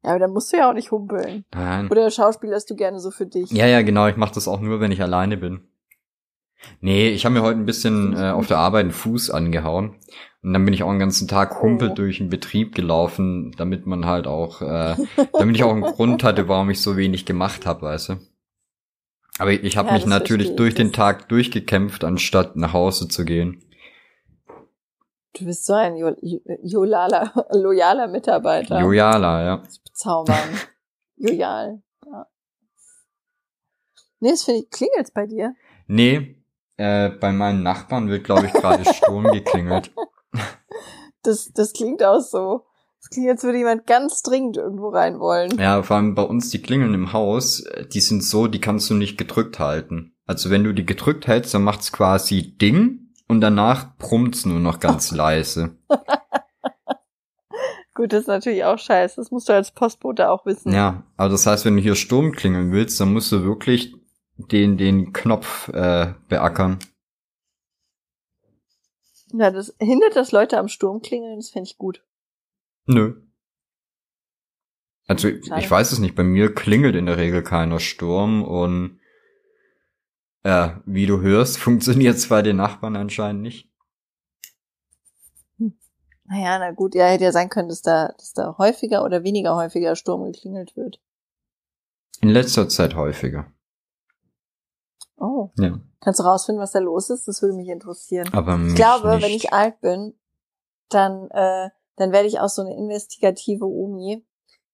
[0.03, 1.45] Ja, aber dann musst du ja auch nicht humpeln.
[1.53, 1.89] Nein.
[1.89, 3.51] Oder schauspielerst du gerne so für dich?
[3.51, 4.07] Ja, ja, genau.
[4.07, 5.61] Ich mache das auch nur, wenn ich alleine bin.
[6.79, 9.95] Nee, ich habe mir heute ein bisschen äh, auf der Arbeit einen Fuß angehauen.
[10.43, 11.95] Und dann bin ich auch den ganzen Tag humpelt Oh.
[11.95, 14.95] durch den Betrieb gelaufen, damit man halt auch, äh,
[15.33, 18.15] damit ich auch einen Grund hatte, warum ich so wenig gemacht habe, weißt du.
[19.37, 23.63] Aber ich habe Ja, mich natürlich durch den Tag durchgekämpft, anstatt nach Hause zu gehen.
[25.37, 28.81] Du bist so ein jo jo loyaler, loyaler Mitarbeiter.
[28.81, 29.63] Loyaler, ja.
[30.01, 30.59] Bezaubern.
[31.17, 31.81] Loyal.
[32.03, 32.25] Ja.
[34.19, 35.53] Nee, das finde ich, klingelt's bei dir?
[35.85, 36.43] Nee,
[36.77, 39.93] äh, bei meinen Nachbarn wird, glaube ich, gerade Sturm geklingelt.
[41.23, 42.65] Das, das klingt auch so.
[42.99, 45.55] Das klingt, als würde jemand ganz dringend irgendwo rein wollen.
[45.59, 48.89] Ja, vor allem bei uns die Klingeln im Haus, äh, die sind so, die kannst
[48.89, 50.15] du nicht gedrückt halten.
[50.25, 54.79] Also wenn du die gedrückt hältst, dann macht's quasi Ding und danach brummt's nur noch
[54.79, 55.77] ganz leise.
[58.01, 59.17] Gut, das ist natürlich auch scheiße.
[59.17, 60.73] Das musst du als Postbote auch wissen.
[60.73, 63.95] Ja, aber das heißt, wenn du hier Sturm klingeln willst, dann musst du wirklich
[64.37, 66.79] den, den Knopf äh, beackern.
[69.33, 72.03] Ja, das hindert das Leute am Sturm klingeln, das fände ich gut.
[72.87, 73.21] Nö.
[75.05, 75.61] Also Schade.
[75.61, 78.99] ich weiß es nicht, bei mir klingelt in der Regel keiner Sturm und
[80.41, 83.70] äh, wie du hörst, funktioniert's bei den Nachbarn anscheinend nicht.
[86.31, 89.57] Naja, na gut, ja, hätte ja sein können, dass da, dass da häufiger oder weniger
[89.57, 91.01] häufiger Sturm geklingelt wird.
[92.21, 93.51] In letzter Zeit häufiger.
[95.17, 95.49] Oh.
[95.57, 95.77] Ja.
[95.99, 97.27] Kannst du rausfinden, was da los ist?
[97.27, 98.29] Das würde mich interessieren.
[98.33, 99.25] Aber Ich glaube, nicht.
[99.25, 100.17] wenn ich alt bin,
[100.87, 104.25] dann, äh, dann werde ich auch so eine investigative Omi,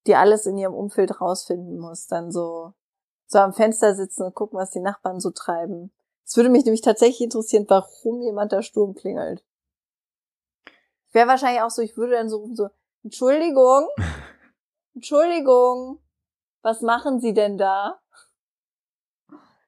[0.05, 2.05] die alles in ihrem Umfeld rausfinden muss.
[2.05, 2.74] Dann so,
[3.26, 5.91] so am Fenster sitzen und gucken, was die Nachbarn so treiben.
[6.24, 9.43] Es würde mich nämlich tatsächlich interessieren, warum jemand da Sturm klingelt.
[11.12, 12.70] Wäre wahrscheinlich auch so, ich würde dann so rufen, so,
[13.03, 13.88] Entschuldigung,
[14.95, 15.99] Entschuldigung,
[16.62, 17.99] was machen Sie denn da?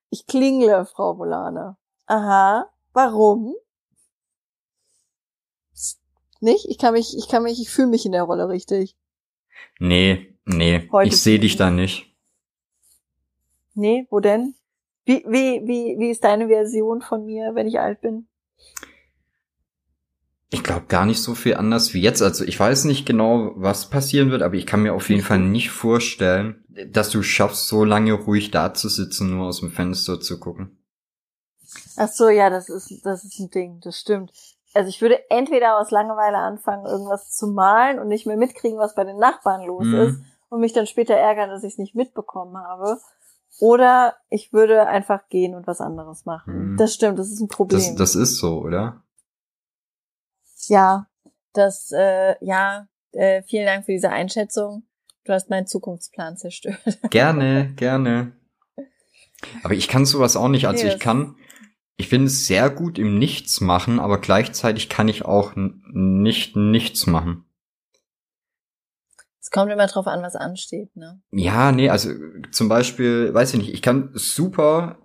[0.09, 1.77] Ich klingle, Frau Volane.
[2.07, 3.55] Aha, warum?
[6.41, 6.65] Nicht?
[6.69, 8.97] Ich kann mich, ich kann mich, ich fühle mich in der Rolle richtig.
[9.79, 12.15] Nee, nee, Heute ich sehe dich da nicht.
[13.75, 14.55] Nee, wo denn?
[15.05, 18.27] Wie, wie, wie, wie ist deine Version von mir, wenn ich alt bin?
[20.51, 22.23] Ich glaube gar nicht so viel anders wie jetzt.
[22.23, 25.37] Also ich weiß nicht genau, was passieren wird, aber ich kann mir auf jeden Fall
[25.39, 30.19] nicht vorstellen, dass du schaffst, so lange ruhig da zu sitzen, nur aus dem Fenster
[30.19, 30.83] zu gucken.
[31.97, 34.31] Ach so, ja, das ist, das ist ein Ding, das stimmt.
[34.73, 38.95] Also ich würde entweder aus Langeweile anfangen, irgendwas zu malen und nicht mehr mitkriegen, was
[38.95, 39.95] bei den Nachbarn los Mhm.
[39.95, 40.19] ist
[40.49, 42.99] und mich dann später ärgern, dass ich es nicht mitbekommen habe.
[43.59, 46.71] Oder ich würde einfach gehen und was anderes machen.
[46.73, 46.77] Mhm.
[46.77, 47.95] Das stimmt, das ist ein Problem.
[47.97, 49.03] Das, das ist so, oder?
[50.67, 51.07] Ja,
[51.53, 54.83] das, äh, ja, äh, vielen Dank für diese Einschätzung.
[55.23, 56.79] Du hast meinen Zukunftsplan zerstört.
[57.09, 58.33] Gerne, gerne.
[59.63, 60.67] Aber ich kann sowas auch nicht.
[60.67, 61.35] Also Nee, ich kann,
[61.97, 67.45] ich bin sehr gut im Nichts machen, aber gleichzeitig kann ich auch nicht nichts machen.
[69.41, 71.21] Es kommt immer drauf an, was ansteht, ne?
[71.31, 72.11] Ja, nee, also
[72.51, 74.97] zum Beispiel, weiß ich nicht, ich kann super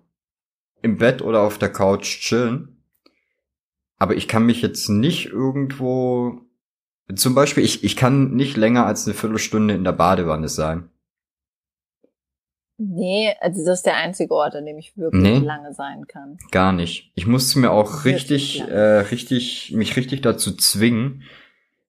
[0.83, 2.74] im Bett oder auf der Couch chillen,
[3.99, 6.41] aber ich kann mich jetzt nicht irgendwo,
[7.15, 10.89] zum Beispiel, ich, ich kann nicht länger als eine Viertelstunde in der Badewanne sein.
[12.77, 15.39] Nee, also das ist der einzige Ort, an dem ich wirklich Nee.
[15.47, 16.39] lange sein kann.
[16.51, 17.13] Gar nicht.
[17.15, 21.23] Ich musste mir auch richtig, äh, richtig, mich richtig dazu zwingen,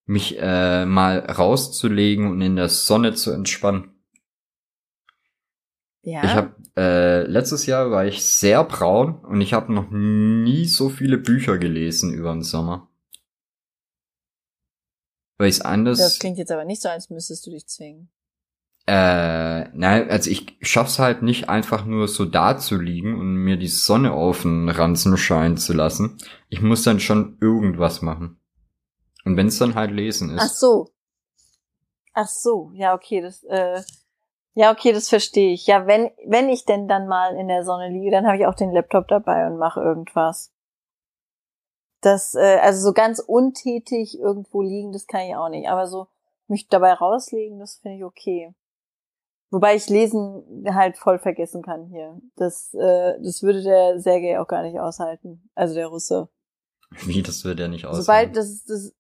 [0.05, 3.94] mich äh, mal rauszulegen und in der Sonne zu entspannen.
[6.05, 6.23] Ja.
[6.23, 10.89] Ich habe äh, letztes Jahr war ich sehr braun und ich habe noch nie so
[10.89, 12.87] viele Bücher gelesen über den Sommer.
[15.37, 15.97] Weil ich anders.
[15.97, 18.09] das klingt jetzt aber nicht so, als müsstest du dich zwingen.
[18.87, 23.57] Äh, nein, also ich schaff's halt nicht einfach nur so da zu liegen und mir
[23.57, 26.19] die Sonne auf den Ranzen scheinen zu lassen.
[26.49, 28.39] Ich muss dann schon irgendwas machen.
[29.23, 30.59] Und wenn's dann halt lesen Ach ist.
[30.59, 30.87] so.
[32.13, 33.81] Ach so, ja, okay, das, äh,
[34.55, 35.67] ja, okay, das verstehe ich.
[35.67, 38.55] Ja, wenn, wenn ich denn dann mal in der Sonne liege, dann habe ich auch
[38.55, 40.53] den Laptop dabei und mache irgendwas.
[41.99, 45.67] Das, äh, also so ganz untätig irgendwo liegen, das kann ich auch nicht.
[45.67, 46.07] Aber so
[46.47, 48.55] mich dabei rauslegen, das finde ich okay.
[49.51, 52.17] Wobei ich Lesen halt voll vergessen kann hier.
[52.37, 55.49] Das, äh, das würde der Sergei auch gar nicht aushalten.
[55.53, 56.29] Also der Russe.
[57.05, 58.03] Wie, das wird ja nicht aussehen.
[58.03, 58.93] Sobald das, das,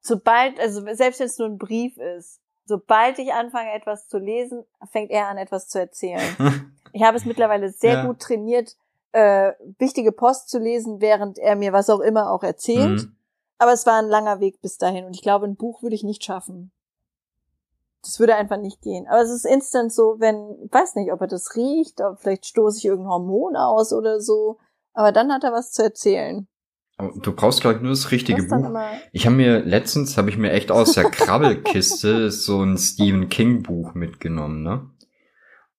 [0.00, 4.64] sobald, also selbst wenn es nur ein Brief ist, sobald ich anfange, etwas zu lesen,
[4.90, 6.36] fängt er an, etwas zu erzählen.
[6.92, 8.06] Ich habe es mittlerweile sehr Ja.
[8.06, 8.74] gut trainiert,
[9.12, 13.02] äh, wichtige Post zu lesen, während er mir was auch immer auch erzählt.
[13.02, 13.16] Mhm.
[13.58, 16.04] Aber es war ein langer Weg bis dahin und ich glaube, ein Buch würde ich
[16.04, 16.72] nicht schaffen.
[18.02, 19.06] Das würde einfach nicht gehen.
[19.08, 22.46] Aber es ist instant so, wenn, ich weiß nicht, ob er das riecht, ob vielleicht
[22.46, 24.58] stoße ich irgendein Hormon aus oder so.
[24.94, 26.46] Aber dann hat er was zu erzählen.
[26.98, 28.70] Du brauchst, glaube ich, nur das richtige Buch.
[29.12, 33.62] Ich habe mir letztens, habe ich mir echt aus der Krabbelkiste so ein Stephen King
[33.62, 34.90] Buch mitgenommen, ne?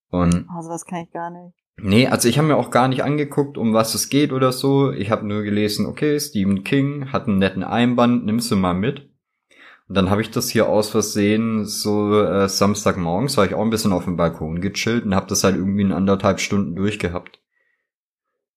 [0.10, 1.56] Und oh, sowas kann ich gar nicht.
[1.80, 4.92] Nee, also ich habe mir auch gar nicht angeguckt, um was es geht oder so.
[4.92, 9.10] Ich habe nur gelesen, okay, Stephen King hat einen netten Einband, nimmst du mal mit.
[9.88, 13.70] Und dann habe ich das hier aus Versehen so äh, Samstagmorgens, war ich auch ein
[13.70, 17.40] bisschen auf dem Balkon gechillt und habe das halt irgendwie in anderthalb Stunden durchgehabt.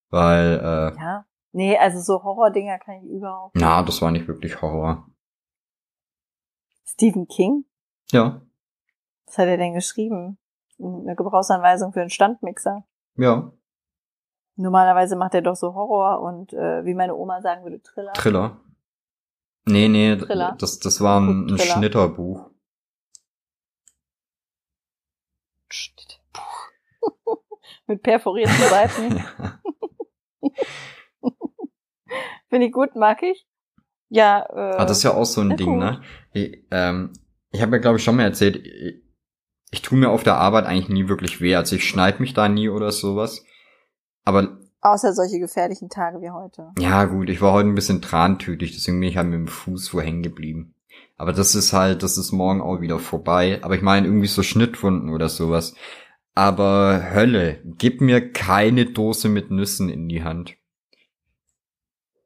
[0.09, 1.25] Weil, äh, Ja.
[1.53, 3.55] Nee, also so Horrordinger kann ich überhaupt.
[3.55, 5.07] na, das war nicht wirklich Horror.
[6.85, 7.65] Stephen King?
[8.11, 8.41] Ja,
[9.25, 10.37] Was hat er denn geschrieben?
[10.79, 12.85] Eine Gebrauchsanweisung für einen Standmixer.
[13.15, 13.51] ja,
[14.57, 18.11] Normalerweise macht er doch so Horror und äh, wie meine Oma sagen würde, Thriller.
[18.13, 18.59] Triller.
[19.65, 20.55] Nee, nee, Thriller.
[20.59, 21.73] das, das war ein, ein Thriller.
[21.75, 22.49] Schnitterbuch.
[27.87, 29.23] Mit perforierten Seiten.
[32.49, 33.45] Finde ich gut, mag ich.
[34.09, 35.79] Ja, äh, Ah, das ist ja auch so ein Ding, gut.
[35.79, 36.01] ne?
[36.33, 37.11] Ich, ähm,
[37.51, 39.01] ich habe ja, glaube ich, schon mal erzählt, ich,
[39.71, 41.55] ich tue mir auf der Arbeit eigentlich nie wirklich weh.
[41.55, 43.45] Also ich schneide mich da nie oder sowas.
[44.25, 46.71] Aber außer solche gefährlichen Tage wie heute.
[46.77, 49.93] ja, gut, ich war heute ein bisschen trantütig, deswegen bin ich halt mit dem Fuß
[49.93, 50.75] wo hängen geblieben.
[51.15, 53.59] Aber das ist halt, das ist morgen auch wieder vorbei.
[53.61, 55.75] Aber ich meine irgendwie so Schnittwunden oder sowas.
[56.33, 60.55] Aber Hölle, gib mir keine Dose mit Nüssen in die Hand.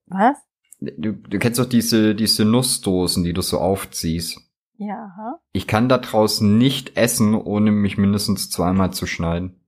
[0.07, 0.37] Was?
[0.79, 4.39] Du, du kennst doch diese, diese Nussdosen, die du so aufziehst.
[4.77, 5.39] Ja?
[5.51, 9.59] Ich kann da draußen nicht essen, ohne mich mindestens zweimal zu schneiden.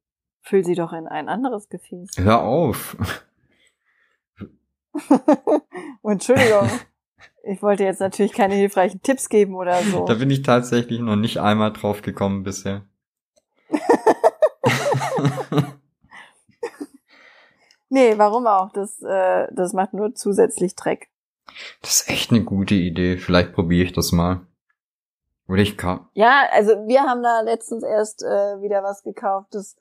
[0.42, 2.12] Füll sie doch in ein anderes Gefäß.
[2.18, 2.98] Hör auf.
[6.04, 6.70] Entschuldigung.
[7.44, 10.06] Ich wollte jetzt natürlich keine hilfreichen Tipps geben oder so.
[10.06, 12.86] Da bin ich tatsächlich noch nicht einmal drauf gekommen bisher.
[17.90, 18.72] Nee, warum auch?
[18.72, 21.10] Das, äh, das macht nur zusätzlich Dreck.
[21.82, 23.18] Das ist echt eine gute Idee.
[23.18, 24.42] Vielleicht probiere ich das mal.
[25.48, 26.08] Oder ich kann.
[26.14, 29.48] Ja, also wir haben da letztens erst äh, wieder was gekauft.
[29.52, 29.76] Das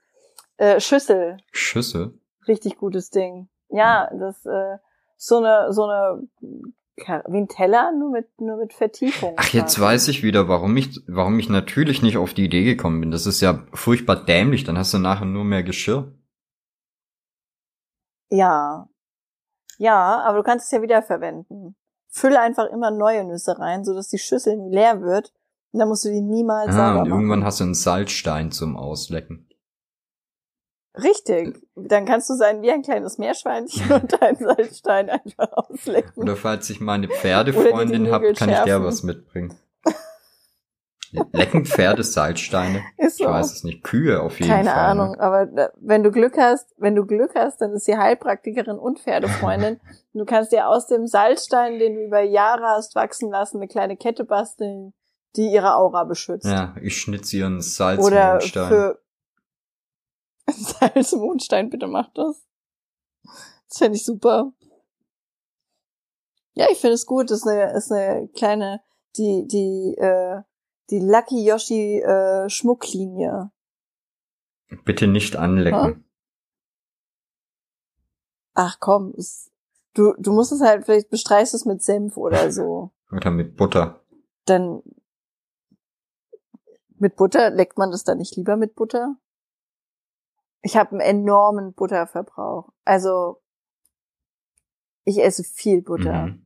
[0.59, 1.39] Äh, Schüssel.
[1.53, 2.19] Schüssel?
[2.47, 3.49] Richtig gutes Ding.
[3.69, 4.79] Ja, das äh,
[5.17, 6.29] so eine so eine
[7.27, 9.35] wie ein Teller, nur mit nur mit Vertiefung.
[9.37, 13.01] Ach, jetzt weiß ich wieder, warum ich warum ich natürlich nicht auf die Idee gekommen
[13.01, 13.11] bin.
[13.11, 14.65] Das ist ja furchtbar dämlich.
[14.65, 16.13] Dann hast du nachher nur mehr Geschirr.
[18.31, 18.89] Ja.
[19.79, 21.77] Ja, aber du kannst es ja wieder verwenden.
[22.09, 25.33] Fülle einfach immer neue Nüsse rein, so dass die Schüssel nie leer wird.
[25.72, 27.11] Und dann musst du die niemals Ah, sauber und machen.
[27.20, 29.47] irgendwann hast du einen Salzstein zum Auslecken.
[30.97, 31.61] Richtig.
[31.74, 36.22] Dann kannst du sein wie ein kleines Meerschweinchen und einen Salzstein einfach auslecken.
[36.22, 39.55] Oder falls ich mal eine Pferdefreundin habe, kann ich der was mitbringen.
[41.33, 42.83] Lecken Pferde Salzsteine?
[42.99, 43.31] Ist Ich so.
[43.33, 43.83] weiß es nicht.
[43.85, 44.79] Kühe auf jeden Keine Fall.
[44.79, 45.21] Ahnung, Ne?
[45.21, 48.99] aber da- wenn du Glück hast, wenn du Glück hast, dann ist sie Heilpraktikerin und
[48.99, 49.75] Pferdefreundin.
[49.75, 49.81] Und
[50.19, 53.97] du kannst dir aus dem Salzstein, den du über Jahre hast wachsen lassen, eine kleine
[53.97, 54.93] Kette basteln,
[55.37, 56.47] die ihre Aura beschützt.
[56.47, 58.69] Ja, ich schnitze ihren Oder Salzmondstein.
[58.69, 59.01] für
[60.51, 62.43] Salzmondstein, bitte mach das.
[63.69, 64.53] Das fände ich super.
[66.55, 67.31] Ja, ich finde es gut.
[67.31, 68.81] Das ist eine, ist eine kleine,
[69.17, 70.43] die, die, äh,
[70.91, 73.51] die Lucky Yoshi äh, Schmucklinie.
[74.84, 76.05] Bitte nicht anlecken.
[78.55, 79.53] Ach komm, es,
[79.95, 82.91] du, du musst es halt, vielleicht bestreichst du es mit Senf oder so.
[83.12, 84.03] Oder mit Butter.
[84.47, 84.82] Dann
[86.99, 89.16] mit Butter, leckt man das dann nicht lieber mit Butter?
[90.62, 92.72] Ich habe einen enormen Butterverbrauch.
[92.84, 93.43] Also
[95.05, 96.26] ich esse viel Butter.
[96.26, 96.45] Mhm.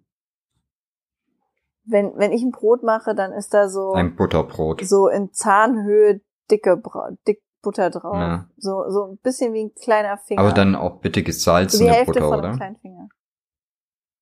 [1.90, 4.84] Wenn, wenn ich ein Brot mache, dann ist da so, Ein Butterbrot.
[4.86, 6.20] so in Zahnhöhe
[6.50, 8.14] dicke Bra dick Butter drauf.
[8.14, 8.48] Ja.
[8.56, 10.40] So, so ein bisschen wie ein kleiner Finger.
[10.40, 12.56] Aber dann auch bitte so die gesalzene Hälfte Butter, von einem oder?
[12.56, 13.08] kleinen Finger.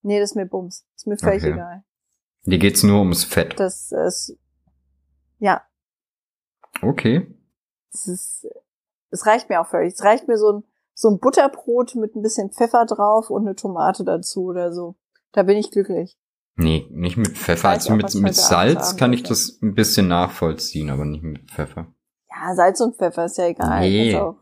[0.03, 0.85] Nee, das ist mir Bums.
[0.95, 1.53] Das ist mir völlig Okay.
[1.53, 1.85] egal.
[2.47, 3.59] Dir geht's nur ums Fett.
[3.61, 4.37] Das ist,
[5.39, 5.63] ja,
[6.83, 7.33] Okay.
[7.93, 8.49] das ist,
[9.11, 9.95] es reicht mir auch völlig.
[9.95, 10.65] Es reicht mir so ein,
[10.95, 14.97] so ein Butterbrot mit ein bisschen Pfeffer drauf und eine Tomate dazu oder so.
[15.33, 16.17] Da bin ich glücklich.
[16.61, 17.69] Nee, nicht mit Pfeffer.
[17.69, 21.87] Also mit, mit Salz kann ich das ein bisschen nachvollziehen, aber nicht mit Pfeffer.
[22.29, 23.81] Ja, Salz und Pfeffer ist ja egal.
[23.81, 24.17] Nee.
[24.17, 24.35] Auch,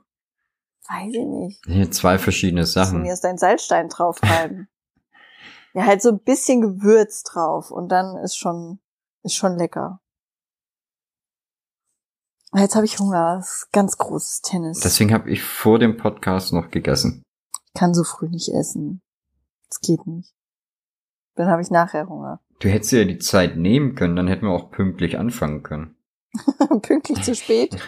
[0.88, 1.62] weiß ich nicht.
[1.66, 3.02] Hier zwei verschiedene Sachen.
[3.02, 4.66] mir erst deinen Salzstein draufreiben.
[5.74, 8.80] ja, halt so ein bisschen Gewürz drauf und dann ist schon,
[9.22, 10.00] ist schon lecker.
[12.54, 13.36] Jetzt habe ich Hunger.
[13.36, 14.80] Das ist ganz großes Tennis.
[14.80, 17.22] Deswegen habe ich vor dem Podcast noch gegessen.
[17.66, 19.02] ich kann so früh nicht essen.
[19.68, 20.35] Das geht nicht.
[21.36, 22.40] Dann habe ich nachher Hunger.
[22.58, 25.96] Du hättest ja die Zeit nehmen können, dann hätten wir auch pünktlich anfangen können.
[26.82, 27.76] pünktlich zu spät.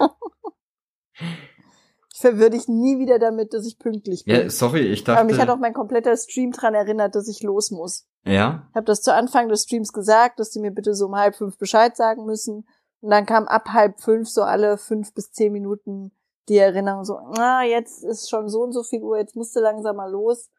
[1.18, 4.34] ich verwirre dich nie wieder damit, dass ich pünktlich bin.
[4.34, 5.60] Ja, sorry, ich Aber mich hat auch dachte.
[5.60, 8.06] mein kompletter Stream dran erinnert, dass ich los muss.
[8.24, 8.68] Ja?
[8.70, 11.34] Ich habe das zu Anfang des Streams gesagt, dass die mir bitte so um halb
[11.34, 12.66] fünf Bescheid sagen müssen.
[13.00, 16.12] Und dann kam ab halb fünf so alle fünf bis zehn Minuten
[16.48, 19.60] die Erinnerung so, ah, jetzt ist schon so und so viel Uhr, jetzt musst du
[19.60, 20.50] langsam mal los.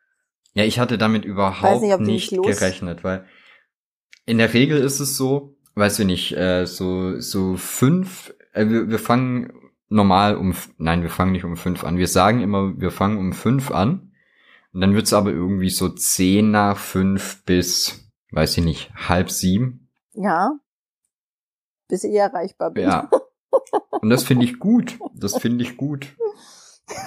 [0.59, 3.25] Ja, ich hatte damit überhaupt nicht, nicht gerechnet, weil
[4.25, 8.33] in der Regel ist es so, weiß ich nicht, äh, so so fünf.
[8.51, 9.53] Äh, wir, wir fangen
[9.87, 11.97] normal um, nein, wir fangen nicht um fünf an.
[11.97, 14.11] Wir sagen immer, wir fangen um fünf an.
[14.73, 19.87] Und dann wird's aber irgendwie so zehn nach fünf bis, weiß ich nicht, halb sieben.
[20.11, 20.59] Ja.
[21.87, 22.83] Bis ich erreichbar bin.
[22.83, 23.09] Ja.
[23.91, 24.99] Und das finde ich gut.
[25.15, 26.09] Das finde ich gut.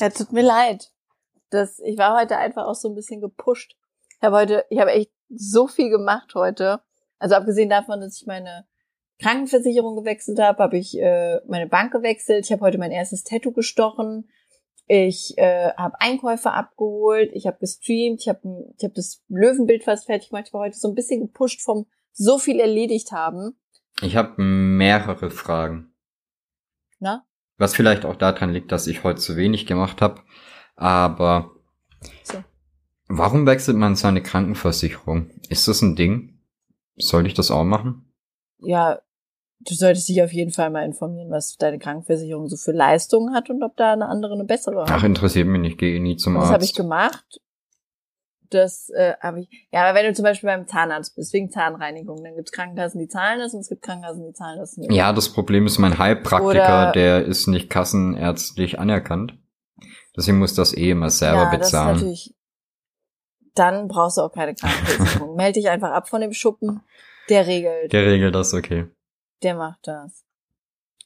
[0.00, 0.90] Ja, tut mir leid.
[1.50, 3.76] Das, ich war heute einfach auch so ein bisschen gepusht.
[4.16, 6.80] Ich habe heute, ich habe echt so viel gemacht heute.
[7.18, 8.66] Also abgesehen davon, dass ich meine
[9.20, 12.46] Krankenversicherung gewechselt habe, habe ich äh, meine Bank gewechselt.
[12.46, 14.28] Ich habe heute mein erstes Tattoo gestochen.
[14.86, 17.30] Ich äh, habe Einkäufe abgeholt.
[17.34, 18.20] Ich habe gestreamt.
[18.22, 20.46] Ich habe ich hab das Löwenbild fast fertig gemacht.
[20.48, 23.58] Ich war heute so ein bisschen gepusht vom so viel erledigt haben.
[24.02, 25.94] Ich habe mehrere Fragen.
[26.98, 27.24] Na?
[27.58, 30.22] Was vielleicht auch daran liegt, dass ich heute zu wenig gemacht habe.
[30.80, 31.50] Aber
[32.24, 32.42] So.
[33.08, 35.30] warum wechselt man seine Krankenversicherung?
[35.50, 36.38] Ist das ein Ding?
[36.96, 38.10] Soll ich das auch machen?
[38.58, 38.98] Ja,
[39.60, 43.50] du solltest dich auf jeden Fall mal informieren, was deine Krankenversicherung so für Leistungen hat
[43.50, 44.90] und ob da eine andere eine bessere hat.
[44.90, 46.52] Ach, interessiert mich nicht, gehe nie zum das Arzt.
[46.54, 47.40] habe ich gemacht.
[48.48, 49.48] Das äh, habe ich.
[49.70, 53.06] Ja, aber wenn du zum Beispiel beim Zahnarzt bist, wegen Zahnreinigung, dann gibt's Krankenkassen, die
[53.06, 54.90] zahlen das und es gibt Krankenkassen, die zahlen das nicht.
[54.92, 59.34] ja, das Problem ist, mein Heilpraktiker, Oder- der ist nicht kassenärztlich anerkannt.
[60.20, 61.94] Deswegen muss das eh immer selber ja, das ist bezahlen.
[61.94, 62.34] natürlich.
[63.54, 65.34] Dann brauchst du auch keine Krankenversicherung.
[65.36, 66.82] Melde dich einfach ab von dem Schuppen.
[67.30, 67.90] Der regelt.
[67.90, 68.86] Der regelt das, okay.
[69.42, 70.26] Der macht das.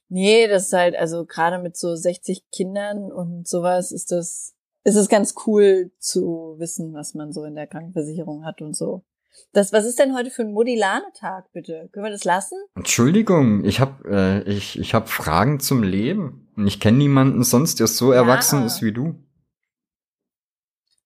[0.09, 4.97] Nee, das ist halt, also gerade mit so 60 Kindern und sowas ist das, ist
[4.97, 9.05] es ganz cool zu wissen, was man so in der Krankenversicherung hat und so.
[9.53, 11.89] Das, was ist denn heute für ein Modilane-Tag, bitte?
[11.93, 12.59] Können wir das lassen?
[12.75, 16.49] Entschuldigung, ich habe äh, ich, ich hab Fragen zum Leben.
[16.57, 19.15] Und ich kenne niemanden sonst, der so erwachsen ist wie du.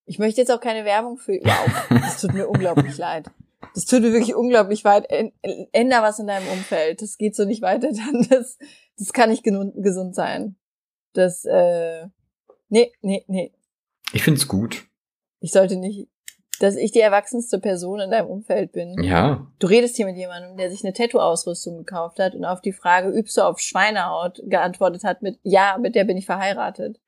[0.04, 1.32] Ich möchte jetzt auch keine Werbung für.
[1.32, 3.30] Wow, das tut mir unglaublich leid.
[3.74, 5.06] Das tut mir wirklich unglaublich weit.
[5.72, 7.02] Änder was in deinem Umfeld.
[7.02, 7.88] Das geht so nicht weiter.
[7.92, 8.58] Dann das,
[8.96, 10.56] das kann nicht gesund sein.
[11.12, 12.06] Das, äh,
[12.68, 13.52] nee, nee, nee.
[14.12, 14.86] Ich find's gut.
[15.40, 16.08] Ich sollte nicht,
[16.60, 19.02] dass ich die erwachsenste Person in deinem Umfeld bin.
[19.02, 19.46] Ja.
[19.58, 23.10] Du redest hier mit jemandem, der sich eine Tattoo-Ausrüstung gekauft hat und auf die Frage,
[23.10, 27.00] übst du auf Schweinehaut, geantwortet hat mit, ja, mit der bin ich verheiratet.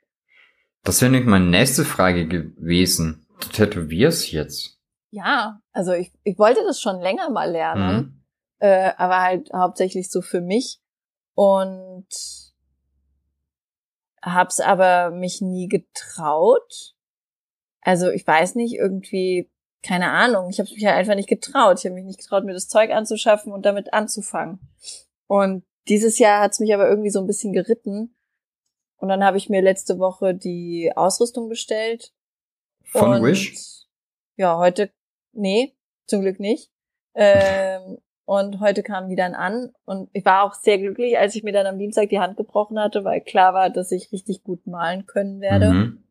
[0.85, 3.27] Das wäre nämlich meine nächste Frage gewesen.
[3.41, 4.79] Du tätowierst jetzt?
[5.11, 8.23] Ja, also ich, ich wollte das schon länger mal lernen, mhm.
[8.61, 10.81] äh, aber halt hauptsächlich so für mich
[11.35, 12.07] und
[14.23, 16.95] hab's aber mich nie getraut.
[17.91, 19.51] Also ich weiß nicht, irgendwie,
[19.83, 21.81] keine Ahnung, ich habe mich ja einfach nicht getraut.
[21.81, 24.61] Ich habe mich nicht getraut, mir das Zeug anzuschaffen und damit anzufangen.
[25.27, 28.15] Und dieses Jahr hat's mich aber irgendwie so ein bisschen geritten.
[28.97, 32.13] Und dann habe ich mir letzte Woche die Ausrüstung bestellt.
[32.85, 33.87] Von und, Wish?
[34.37, 34.93] Ja, heute,
[35.33, 35.75] nee,
[36.07, 36.71] zum Glück nicht.
[37.17, 41.43] Ähm, und heute kamen die dann an und ich war auch sehr glücklich, als ich
[41.43, 44.65] mir dann am Dienstag die Hand gebrochen hatte, weil klar war, dass ich richtig gut
[44.69, 45.73] malen können werde.
[45.73, 46.05] Mhm.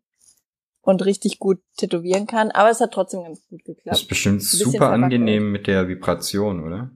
[0.81, 3.95] Und richtig gut tätowieren kann, aber es hat trotzdem ganz gut geklappt.
[3.95, 6.89] Das ist bestimmt super angenehm mit der Vibration, oder?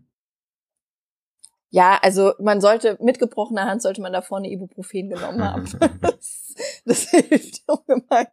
[1.70, 5.66] Ja, also man sollte mit gebrochener Hand sollte man da vorne Ibuprofen genommen haben.
[6.02, 6.54] das,
[6.86, 8.28] das hilft ungemein.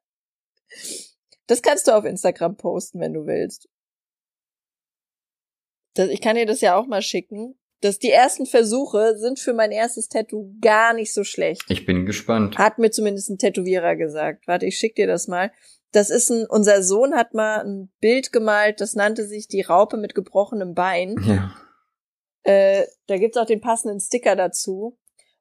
[1.47, 3.69] Das kannst du auf Instagram posten, wenn du willst.
[5.95, 7.59] Das, ich kann dir das ja auch mal schicken.
[7.81, 11.63] Das, die ersten Versuche sind für mein erstes Tattoo gar nicht so schlecht.
[11.69, 12.59] Ich bin gespannt.
[12.59, 14.47] Hat mir zumindest ein Tätowierer gesagt.
[14.47, 15.51] Warte, ich schick dir das mal.
[15.93, 19.97] Das ist ein, unser Sohn hat mal ein Bild gemalt, das nannte sich die Raupe
[19.97, 21.17] mit gebrochenem Bein.
[21.27, 21.55] Ja.
[22.43, 24.99] Äh, da gibt's auch den passenden Sticker dazu.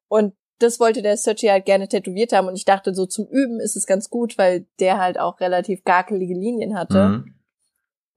[0.07, 2.47] Und das wollte der Searchy halt gerne tätowiert haben.
[2.47, 5.83] Und ich dachte, so zum Üben ist es ganz gut, weil der halt auch relativ
[5.83, 7.09] gakelige Linien hatte.
[7.09, 7.38] Mhm.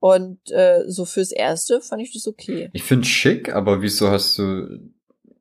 [0.03, 2.69] Und äh, so fürs Erste fand ich das okay.
[2.73, 4.91] Ich finde schick, aber wieso hast du,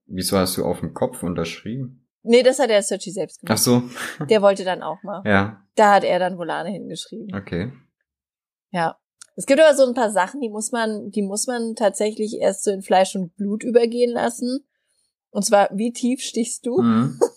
[0.07, 2.07] wieso hast du auf dem Kopf unterschrieben?
[2.23, 3.59] Nee, das hat der Searchy selbst gemacht.
[3.59, 3.83] Ach so.
[4.27, 5.21] Der wollte dann auch mal.
[5.27, 5.65] Ja.
[5.75, 7.35] Da hat er dann Volane hingeschrieben.
[7.35, 7.73] Okay.
[8.71, 9.01] Ja.
[9.35, 12.63] Es gibt aber so ein paar Sachen, die muss man, die muss man tatsächlich erst
[12.63, 14.61] so in Fleisch und Blut übergehen lassen.
[15.31, 16.81] Und zwar, wie tief stichst du?
[16.81, 17.19] Mhm.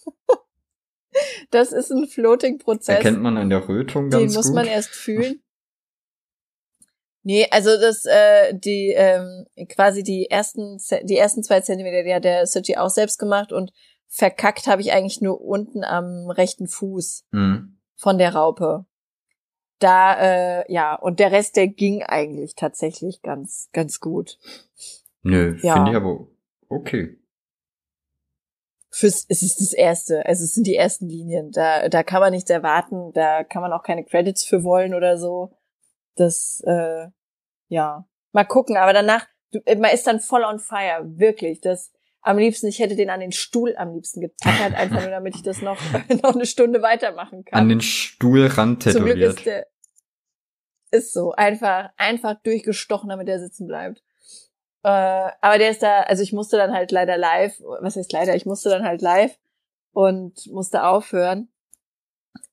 [1.49, 2.97] Das ist ein Floating-Prozess.
[2.97, 4.55] Erkennt man an der Rötung ganz Den muss gut.
[4.55, 5.41] man erst fühlen.
[7.27, 12.23] Nee, also das, äh, die, ähm, quasi die ersten, die ersten zwei Zentimeter, die hat
[12.23, 13.73] der Suchi auch selbst gemacht und
[14.07, 17.79] verkackt habe ich eigentlich nur unten am rechten Fuß mhm.
[17.95, 18.85] von der Raupe.
[19.79, 20.19] Da,
[20.59, 24.37] äh, ja, und der Rest, der ging eigentlich tatsächlich ganz, ganz gut.
[25.23, 25.73] Nö, ja.
[25.73, 26.27] finde ich aber
[26.69, 27.17] okay.
[28.91, 31.49] Fürs, es ist das erste, also es sind die ersten Linien.
[31.51, 35.17] Da, da kann man nichts erwarten, da kann man auch keine Credits für wollen oder
[35.17, 35.57] so.
[36.15, 37.07] Das, äh,
[37.67, 38.77] ja, mal gucken.
[38.77, 41.61] Aber danach, du, äh, man ist dann voll on fire, wirklich.
[41.61, 41.91] Das
[42.21, 45.43] am liebsten, ich hätte den an den Stuhl am liebsten getackert, einfach nur, damit ich
[45.43, 45.79] das noch
[46.23, 47.59] noch eine Stunde weitermachen kann.
[47.59, 49.05] An den Stuhlrand tätowiert.
[49.07, 49.67] Zum Glück ist der,
[50.91, 54.03] ist so, einfach einfach durchgestochen, damit er sitzen bleibt.
[54.83, 58.35] Äh, aber der ist da, also ich musste dann halt leider live, was heißt leider,
[58.35, 59.37] ich musste dann halt live
[59.93, 61.49] und musste aufhören.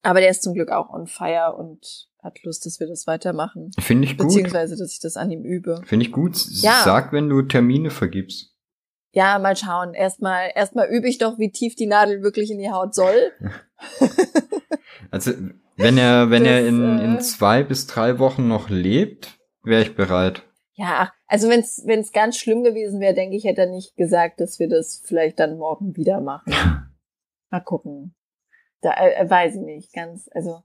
[0.03, 3.71] Aber der ist zum Glück auch on fire und hat Lust, dass wir das weitermachen.
[3.79, 4.29] Finde ich gut.
[4.29, 5.83] Beziehungsweise, dass ich das an ihm übe.
[5.85, 6.37] Finde ich gut.
[6.63, 6.83] Ja.
[6.85, 8.53] Sag, wenn du Termine vergibst.
[9.13, 9.93] Ja, mal schauen.
[9.95, 13.33] Erstmal, erstmal übe ich doch, wie tief die Nadel wirklich in die Haut soll.
[15.11, 15.33] also,
[15.77, 19.83] wenn er, wenn das, er in, in äh, zwei bis drei Wochen noch lebt, wäre
[19.83, 20.43] ich bereit.
[20.75, 23.95] Ja, also wenn es wenn es ganz schlimm gewesen wäre, denke ich, hätte er nicht
[23.97, 26.53] gesagt, dass wir das vielleicht dann morgen wieder machen.
[27.51, 28.15] Mal gucken.
[28.83, 30.63] Da äh, weiß ich nicht, ganz, also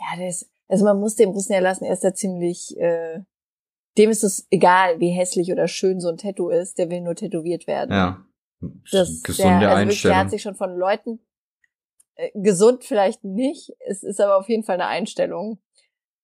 [0.00, 3.20] ja, das also man muss dem Russen ja lassen, er ist da ziemlich, äh,
[3.96, 7.14] dem ist es egal, wie hässlich oder schön so ein Tattoo ist, der will nur
[7.14, 7.92] tätowiert werden.
[7.92, 8.24] Ja.
[8.92, 9.88] Das, Gesunde der, also Einstellung.
[9.88, 11.20] Wirklich, der hat sich schon von Leuten,
[12.16, 15.58] äh, gesund vielleicht nicht, es ist aber auf jeden Fall eine Einstellung.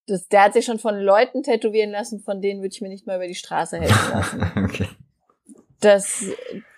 [0.06, 3.06] Das, der hat sich schon von Leuten tätowieren lassen, von denen würde ich mir nicht
[3.06, 4.52] mal über die Straße helfen lassen.
[4.62, 4.88] okay.
[5.80, 6.24] Das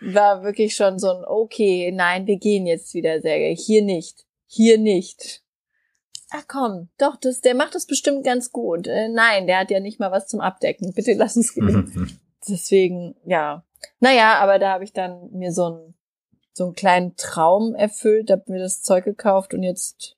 [0.01, 3.57] war wirklich schon so ein, okay, nein, wir gehen jetzt wieder, Sergej.
[3.57, 4.26] Hier nicht.
[4.47, 5.42] Hier nicht
[6.30, 8.86] ach komm, doch, das, der macht das bestimmt ganz gut.
[8.86, 10.92] Äh, nein, der hat ja nicht mal was zum Abdecken.
[10.94, 12.18] Bitte lass uns gehen.
[12.49, 13.64] Deswegen, ja.
[14.01, 15.94] Naja, aber da habe ich dann mir so einen,
[16.53, 20.16] so einen kleinen Traum erfüllt, habe mir das Zeug gekauft und jetzt,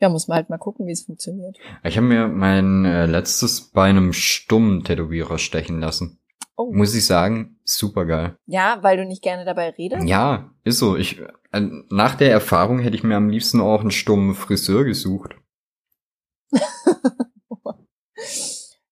[0.00, 1.56] Ja, muss man halt mal gucken, wie es funktioniert.
[1.84, 6.18] Ich habe mir mein äh, letztes bei einem stummen Tätowierer stechen lassen.
[6.56, 6.72] Oh.
[6.72, 8.36] Muss ich sagen, super geil.
[8.46, 10.06] Ja, weil du nicht gerne dabei redest?
[10.06, 10.96] Ja, ist so.
[10.96, 11.20] Ich,
[11.52, 15.34] äh, nach der Erfahrung hätte ich mir am liebsten auch einen stummen Friseur gesucht.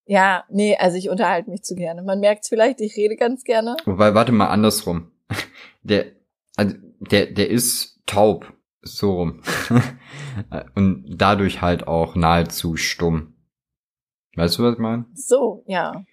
[0.06, 2.02] ja, nee, also ich unterhalte mich zu gerne.
[2.02, 3.76] Man merkt vielleicht, ich rede ganz gerne.
[3.84, 5.10] Wobei, warte mal, andersrum.
[5.82, 6.12] Der,
[6.56, 8.52] also, der, der ist taub.
[8.82, 9.42] So rum.
[10.74, 13.34] Und dadurch halt auch nahezu stumm.
[14.36, 15.06] Weißt du, was ich meine?
[15.14, 16.04] So, ja.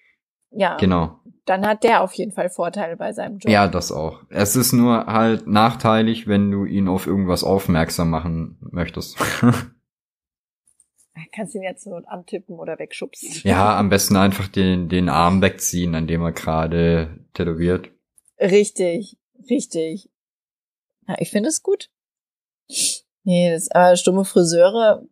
[0.51, 0.77] Ja.
[0.77, 1.19] Genau.
[1.45, 3.49] Dann hat der auf jeden Fall Vorteile bei seinem Job.
[3.49, 4.21] Ja, das auch.
[4.29, 9.17] Es ist nur halt nachteilig, wenn du ihn auf irgendwas aufmerksam machen möchtest.
[11.31, 13.41] Kannst ihn jetzt nur antippen oder wegschubsen.
[13.43, 17.91] ja, am besten einfach den, den Arm wegziehen, an dem er gerade tätowiert.
[18.39, 19.17] Richtig,
[19.49, 20.09] richtig.
[21.07, 21.89] Ja, ich finde es gut.
[23.23, 25.05] Nee, das, aber stumme Friseure,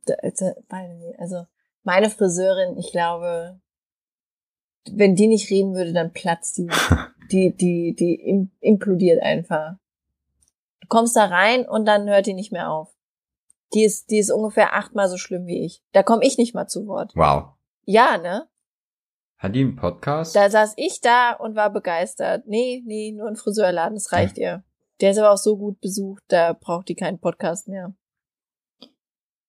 [1.17, 1.45] also
[1.83, 3.59] meine Friseurin, ich glaube,
[4.91, 6.69] wenn die nicht reden würde, dann platzt die.
[7.31, 9.77] Die, die, die implodiert einfach.
[10.79, 12.95] Du kommst da rein und dann hört die nicht mehr auf.
[13.73, 15.81] Die ist, die ist ungefähr achtmal so schlimm wie ich.
[15.91, 17.13] Da komme ich nicht mal zu Wort.
[17.15, 17.55] Wow.
[17.86, 18.47] Ja, ne?
[19.38, 20.36] Hat die einen Podcast?
[20.36, 22.45] Da saß ich da und war begeistert.
[22.45, 24.43] Nee, nee, nur ein Friseurladen, das reicht ja.
[24.43, 24.63] ihr.
[25.01, 27.95] Der ist aber auch so gut besucht, da braucht die keinen Podcast mehr.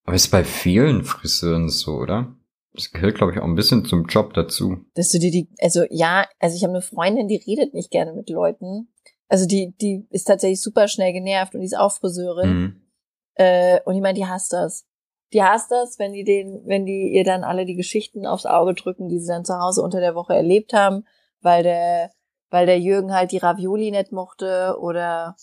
[0.05, 2.36] Aber ist bei vielen Friseuren so, oder?
[2.77, 4.85] Das gehört, glaube ich, auch ein bisschen zum Job dazu.
[4.95, 8.13] Dass du dir die, also ja, also ich habe eine Freundin, die redet nicht gerne
[8.13, 8.89] mit Leuten.
[9.29, 12.51] Also die, die ist tatsächlich super schnell genervt und die ist auch Friseurin.
[12.51, 12.81] Mhm.
[13.35, 14.87] Äh, und ich meine, die hasst das.
[15.33, 18.75] Die hasst das, wenn die den, wenn die ihr dann alle die Geschichten aufs Auge
[18.75, 21.05] drücken, die sie dann zu Hause unter der Woche erlebt haben,
[21.41, 22.13] weil der,
[22.51, 25.35] weil der Jürgen halt die Ravioli nicht mochte oder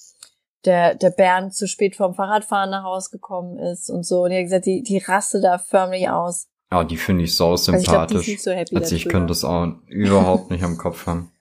[0.66, 4.24] der, der Bernd zu spät vom Fahrradfahren nach Hause gekommen ist und so.
[4.24, 6.48] Und die hat gesagt, die, die raste da förmlich aus.
[6.72, 8.18] Ja, die finde ich so sympathisch.
[8.18, 11.32] Also ich, glaub, so also ich könnte das auch überhaupt nicht am Kopf haben.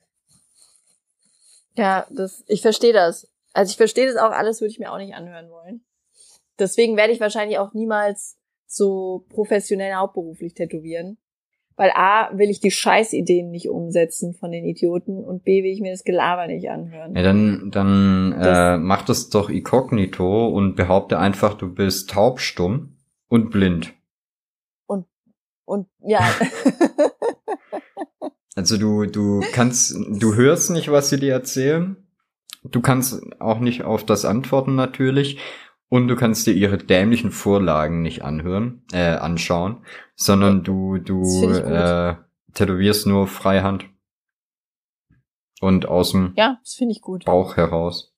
[1.75, 3.29] Ja, das, ich verstehe das.
[3.53, 5.83] Also ich verstehe das auch alles, würde ich mir auch nicht anhören wollen.
[6.59, 11.19] Deswegen werde ich wahrscheinlich auch niemals so professionell hauptberuflich tätowieren.
[11.77, 15.81] Weil A, will ich die Scheißideen nicht umsetzen von den Idioten und B, will ich
[15.81, 17.17] mir das Gelaber nicht anhören.
[17.17, 22.99] Ja, dann, dann äh, mach das doch inkognito und behaupte einfach, du bist taubstumm
[23.29, 23.95] und blind.
[25.65, 26.21] Und ja.
[28.57, 31.97] also du, du kannst, du hörst nicht, was sie dir erzählen.
[32.65, 35.39] Du kannst auch nicht auf das antworten natürlich.
[35.89, 39.85] Und du kannst dir ihre dämlichen Vorlagen nicht anhören, äh, anschauen,
[40.15, 42.17] sondern du, du äh,
[42.55, 43.85] tätowierst nur Freihand.
[45.61, 47.27] Und aus dem ja, das ich gut.
[47.27, 48.12] Bauch heraus.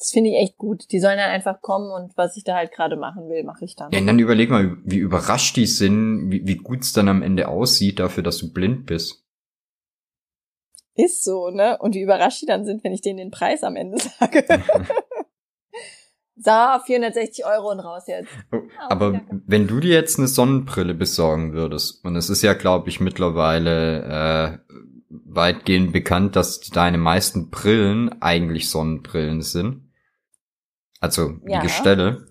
[0.00, 0.90] Das finde ich echt gut.
[0.92, 3.76] Die sollen dann einfach kommen und was ich da halt gerade machen will, mache ich
[3.76, 3.92] dann.
[3.92, 7.20] Ja, und dann überleg mal, wie überrascht die sind, wie, wie gut es dann am
[7.20, 9.22] Ende aussieht, dafür, dass du blind bist.
[10.94, 11.76] Ist so, ne?
[11.78, 14.46] Und wie überrascht die dann sind, wenn ich denen den Preis am Ende sage.
[16.36, 16.50] so,
[16.86, 18.30] 460 Euro und raus jetzt.
[18.52, 19.20] Oh, aber ja.
[19.28, 24.62] wenn du dir jetzt eine Sonnenbrille besorgen würdest, und es ist ja, glaube ich, mittlerweile
[24.70, 24.74] äh,
[25.10, 29.89] weitgehend bekannt, dass deine meisten Brillen eigentlich Sonnenbrillen sind
[31.00, 31.60] also ja.
[31.60, 32.26] die Gestelle,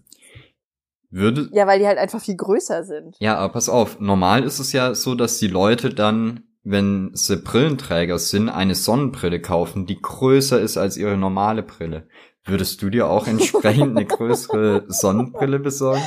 [1.12, 1.50] würde.
[1.52, 3.16] Ja, weil die halt einfach viel größer sind.
[3.20, 7.38] Ja, aber pass auf, normal ist es ja so, dass die Leute dann, wenn sie
[7.38, 12.08] Brillenträger sind, eine Sonnenbrille kaufen, die größer ist als ihre normale Brille.
[12.46, 16.04] Würdest du dir auch entsprechend eine größere Sonnenbrille besorgen?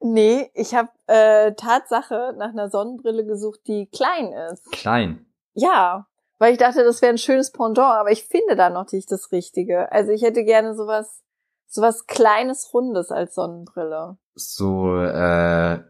[0.00, 4.70] Nee, ich habe äh, Tatsache nach einer Sonnenbrille gesucht, die klein ist.
[4.70, 5.26] Klein?
[5.54, 6.06] Ja,
[6.38, 9.32] weil ich dachte, das wäre ein schönes Pendant, aber ich finde da noch nicht das
[9.32, 9.90] Richtige.
[9.92, 11.22] Also ich hätte gerne sowas,
[11.66, 14.16] sowas kleines, rundes als Sonnenbrille.
[14.34, 15.80] So, äh,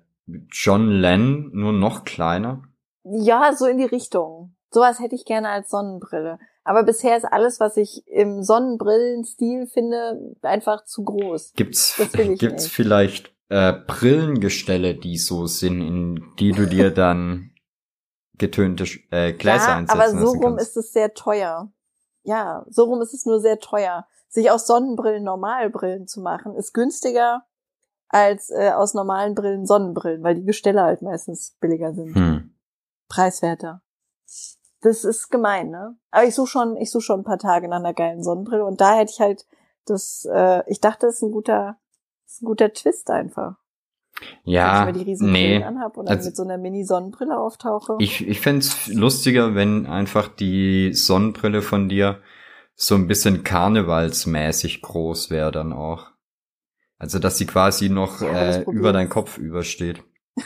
[0.51, 2.63] John Lennon, nur noch kleiner?
[3.05, 4.55] Ja, so in die Richtung.
[4.71, 6.39] Sowas hätte ich gerne als Sonnenbrille.
[6.65, 11.55] Aber bisher ist alles, was ich im Sonnenbrillenstil finde, einfach zu groß.
[11.55, 12.73] Gibt's, gibt's nicht.
[12.73, 17.53] vielleicht äh, Brillengestelle, die so sind, in die du dir dann
[18.39, 21.71] getönte äh, Gläser ja, einsetzen aber so rum ist es sehr teuer.
[22.23, 24.07] Ja, so rum ist es nur sehr teuer.
[24.29, 27.45] Sich aus Sonnenbrillen Normalbrillen zu machen, ist günstiger
[28.09, 32.15] als äh, aus normalen Brillen Sonnenbrillen, weil die Gestelle halt meistens billiger sind.
[32.15, 32.55] Hm.
[33.09, 33.83] Preiswerter.
[34.81, 35.97] Das ist gemein, ne?
[36.11, 38.81] Aber ich suche schon, ich suche schon ein paar Tage nach einer geilen Sonnenbrille und
[38.81, 39.47] da hätte ich halt
[39.87, 41.79] das, äh, ich dachte, das ist ein guter,
[42.25, 43.57] das ist ein guter Twist einfach.
[44.45, 45.63] Ja, wenn ich die nee.
[45.63, 47.97] anhab und also, mit so einer Mini-Sonnenbrille auftauche.
[48.01, 52.21] Ich, ich fände lustiger, wenn einfach die Sonnenbrille von dir
[52.75, 56.13] so ein bisschen karnevalsmäßig groß wäre dann auch.
[56.99, 60.03] Also, dass sie quasi noch Ja, äh, über deinen Kopf übersteht.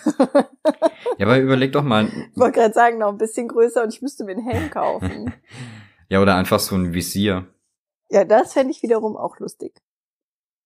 [1.18, 4.02] ja, aber überleg doch mal, Ich wollte gerade sagen, noch ein bisschen größer und ich
[4.02, 5.32] müsste mir einen Helm kaufen.
[6.08, 7.46] ja, oder einfach so ein Visier.
[8.10, 9.80] ja, das fände ich wiederum auch lustig.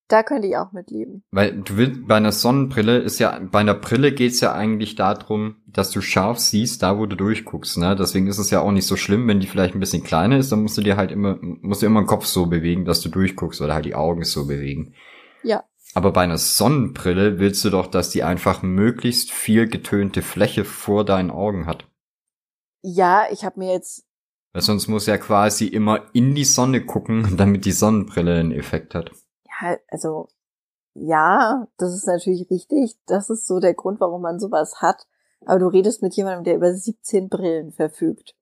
[0.09, 1.23] Da könnte ich auch mitleben.
[1.31, 5.57] Weil du willst, bei einer Sonnenbrille ist ja, bei einer Brille geht's ja eigentlich darum,
[5.67, 7.93] dass du scharf siehst, da wo du durchguckst, ne?
[7.95, 10.51] Deswegen ist es ja auch nicht so schlimm, wenn die vielleicht ein bisschen kleiner ist,
[10.51, 13.09] dann musst du dir halt immer, musst du immer den Kopf so bewegen, dass du
[13.09, 14.93] durchguckst oder halt die Augen so bewegen.
[15.43, 15.65] Ja.
[15.93, 21.03] Aber bei einer Sonnenbrille willst du doch, dass die einfach möglichst viel getönte Fläche vor
[21.03, 21.85] deinen Augen hat.
[22.81, 24.05] Ja, ich habe mir jetzt,
[24.53, 28.95] Weil sonst muss ja quasi immer in die Sonne gucken, damit die Sonnenbrille einen Effekt
[28.95, 29.11] hat.
[29.61, 30.27] Ja, also,
[30.93, 32.97] ja, das ist natürlich richtig.
[33.05, 35.07] Das ist so der Grund, warum man sowas hat.
[35.45, 38.35] Aber du redest mit jemandem, der über 17 Brillen verfügt.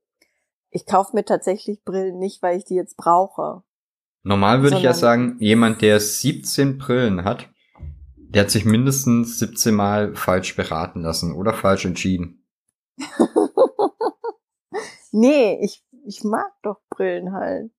[0.69, 3.63] Ich kaufe mir tatsächlich Brillen nicht, weil ich die jetzt brauche.
[4.23, 7.49] Normal würde ich ja sagen, jemand, der 17 Brillen hat,
[8.17, 12.45] der hat sich mindestens 17 Mal falsch beraten lassen oder falsch entschieden.
[15.11, 17.71] nee, ich, ich mag doch Brillen halt.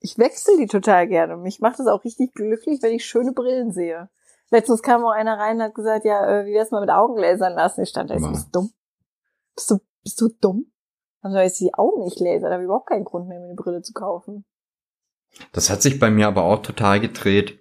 [0.00, 1.36] Ich wechsle die total gerne.
[1.36, 4.08] Mich macht es auch richtig glücklich, wenn ich schöne Brillen sehe.
[4.50, 7.54] Letztens kam auch einer rein und hat gesagt, ja, äh, wie wär's mal mit Augengläsern
[7.54, 7.82] lassen?
[7.82, 8.30] Ich stand da, Wow.
[8.30, 8.72] bist du dumm?
[9.54, 10.72] Bist du, bist du dumm?
[11.22, 13.46] Dann soll ich die Augen nicht lasern, da habe ich überhaupt keinen Grund mehr, mir
[13.46, 14.44] eine Brille zu kaufen.
[15.52, 17.58] Das hat sich bei mir aber auch total gedreht.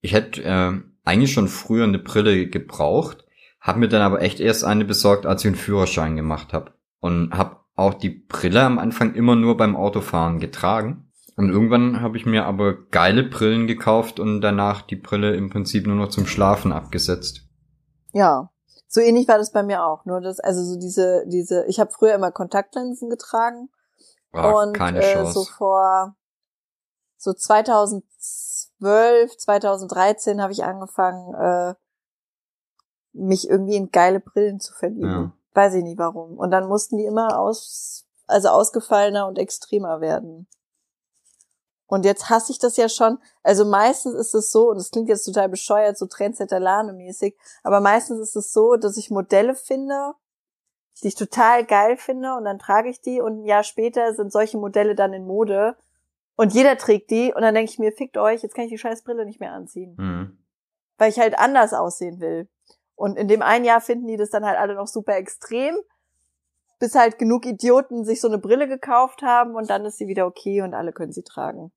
[0.00, 0.72] Ich hätte äh,
[1.04, 3.24] eigentlich schon früher eine Brille gebraucht,
[3.60, 6.72] habe mir dann aber echt erst eine besorgt, als ich einen Führerschein gemacht habe.
[7.00, 11.07] Und habe auch die Brille am Anfang immer nur beim Autofahren getragen.
[11.38, 15.86] Und irgendwann habe ich mir aber geile Brillen gekauft und danach die Brille im Prinzip
[15.86, 17.42] nur noch zum Schlafen abgesetzt.
[18.12, 18.50] Ja,
[18.88, 20.04] so ähnlich war das bei mir auch.
[20.04, 23.70] Nur das, also so diese, diese, ich habe früher immer Kontaktlinsen getragen
[24.32, 26.16] War und äh, so vor
[27.16, 31.74] so 2012, 2013 habe ich angefangen, äh,
[33.12, 35.08] mich irgendwie in geile Brillen zu verlieben.
[35.08, 35.30] Ja.
[35.54, 36.36] Weiß ich nicht warum.
[36.36, 40.48] Und dann mussten die immer aus, also ausgefallener und extremer werden.
[41.88, 43.18] Und jetzt hasse ich das ja schon.
[43.42, 48.20] Also meistens ist es so, und es klingt jetzt total bescheuert, so Trendsetter-Lane-mäßig, aber meistens
[48.20, 50.12] ist es so, dass ich Modelle finde,
[51.02, 54.30] die ich total geil finde und dann trage ich die und ein Jahr später sind
[54.32, 55.76] solche Modelle dann in Mode
[56.36, 58.78] und jeder trägt die und dann denke ich mir, fickt euch, jetzt kann ich die
[58.78, 60.38] scheiß Brille nicht mehr anziehen, Mhm.
[60.98, 62.48] weil ich halt anders aussehen will.
[62.96, 65.76] Und in dem einen Jahr finden die das dann halt alle noch super extrem,
[66.80, 70.26] bis halt genug Idioten sich so eine Brille gekauft haben und dann ist sie wieder
[70.26, 71.72] okay und alle können sie tragen.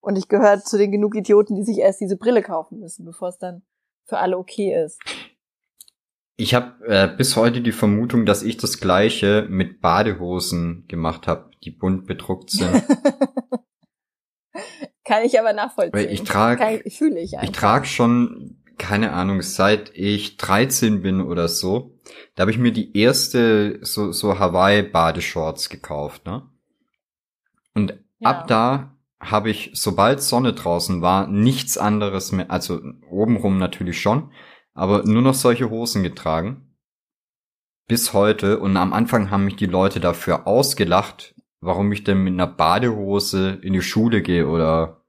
[0.00, 3.28] Und ich gehöre zu den genug Idioten, die sich erst diese Brille kaufen müssen, bevor
[3.28, 3.62] es dann
[4.06, 4.98] für alle okay ist.
[6.36, 11.50] Ich habe äh, bis heute die Vermutung, dass ich das gleiche mit Badehosen gemacht habe,
[11.62, 12.82] die bunt bedruckt sind.
[15.04, 15.92] Kann ich aber nachvollziehen.
[15.92, 21.02] Weil ich trag- Kann ich, fühle ich Ich trage schon, keine Ahnung, seit ich 13
[21.02, 21.94] bin oder so.
[22.34, 26.48] Da habe ich mir die erste so, so Hawaii-Badeshorts gekauft, ne?
[27.74, 28.30] Und Ja.
[28.30, 32.80] ab da habe ich, sobald Sonne draußen war, nichts anderes mehr, also
[33.10, 34.32] obenrum natürlich schon,
[34.72, 36.66] aber nur noch solche Hosen getragen.
[37.86, 38.60] Bis heute.
[38.60, 43.58] Und am Anfang haben mich die Leute dafür ausgelacht, warum ich denn mit einer Badehose
[43.62, 45.04] in die Schule gehe oder,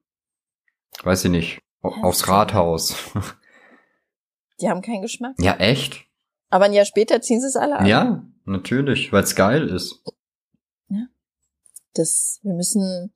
[1.03, 2.95] weiß ich nicht, au- Ja, aufs Rathaus.
[4.59, 5.35] Die haben keinen Geschmack.
[5.39, 6.05] ja, echt?
[6.49, 7.85] Aber ein Jahr später ziehen sie es alle an.
[7.85, 10.03] Ja, natürlich, weil's geil ist.
[11.93, 13.11] Das, wir müssen,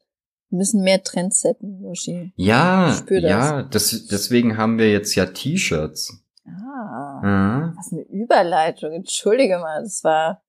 [0.49, 2.31] wir müssen mehr Trends setzen, Yoshi.
[2.35, 3.29] Ja, Ich spür das.
[3.31, 6.21] ja, das, deswegen haben wir jetzt ja T-Shirts.
[6.45, 7.73] Ah, Mhm.
[7.77, 8.91] was eine Überleitung.
[8.93, 10.43] Entschuldige mal, das war,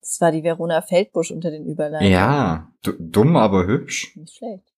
[0.00, 2.12] das war die Verona Feldbusch unter den Überleitungen.
[2.12, 4.16] Ja, du- dumm, aber hübsch.
[4.16, 4.72] Nicht schlecht.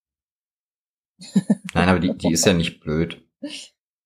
[1.74, 3.22] Nein, aber die, die ist ja nicht blöd.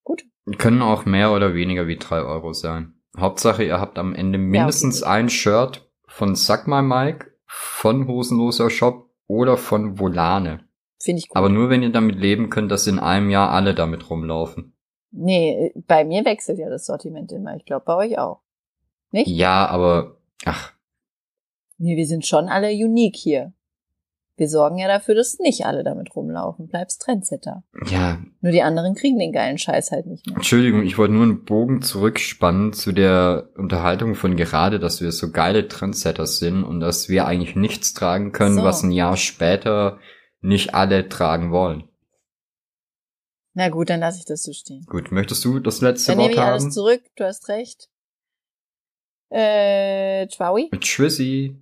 [0.04, 0.24] Gut.
[0.56, 2.94] Können auch mehr oder weniger wie drei Euro sein.
[3.16, 5.16] Hauptsache, ihr habt am Ende mindestens ja, okay.
[5.16, 10.64] ein Shirt von Suck My Mike, von Hosenloser Shop oder von Volane.
[11.00, 11.36] Finde ich gut.
[11.36, 14.74] Aber nur wenn ihr damit leben könnt, dass in einem Jahr alle damit rumlaufen.
[15.10, 17.56] Nee, bei mir wechselt ja das Sortiment immer.
[17.56, 18.40] Ich glaube bei euch auch.
[19.10, 19.28] Nicht?
[19.28, 20.72] Ja, aber ach.
[21.78, 23.52] Nee, wir sind schon alle unique hier.
[24.38, 26.68] Wir sorgen ja dafür, dass nicht alle damit rumlaufen.
[26.68, 27.64] Bleibst Trendsetter.
[27.90, 28.18] Ja.
[28.40, 30.36] Nur die anderen kriegen den geilen Scheiß halt nicht mehr.
[30.36, 35.32] Entschuldigung, ich wollte nur einen Bogen zurückspannen zu der Unterhaltung von gerade, dass wir so
[35.32, 38.62] geile Trendsetters sind und dass wir eigentlich nichts tragen können, so.
[38.62, 39.98] was ein Jahr später
[40.40, 41.88] nicht alle tragen wollen.
[43.58, 44.86] Na gut, dann lasse ich das so stehen.
[44.86, 46.62] Gut, möchtest du das letzte dann Wort nehme ich haben?
[46.62, 47.90] alles zurück, du hast recht.
[49.30, 50.70] Äh, Tschwaui?
[50.78, 51.56] Tschüssi.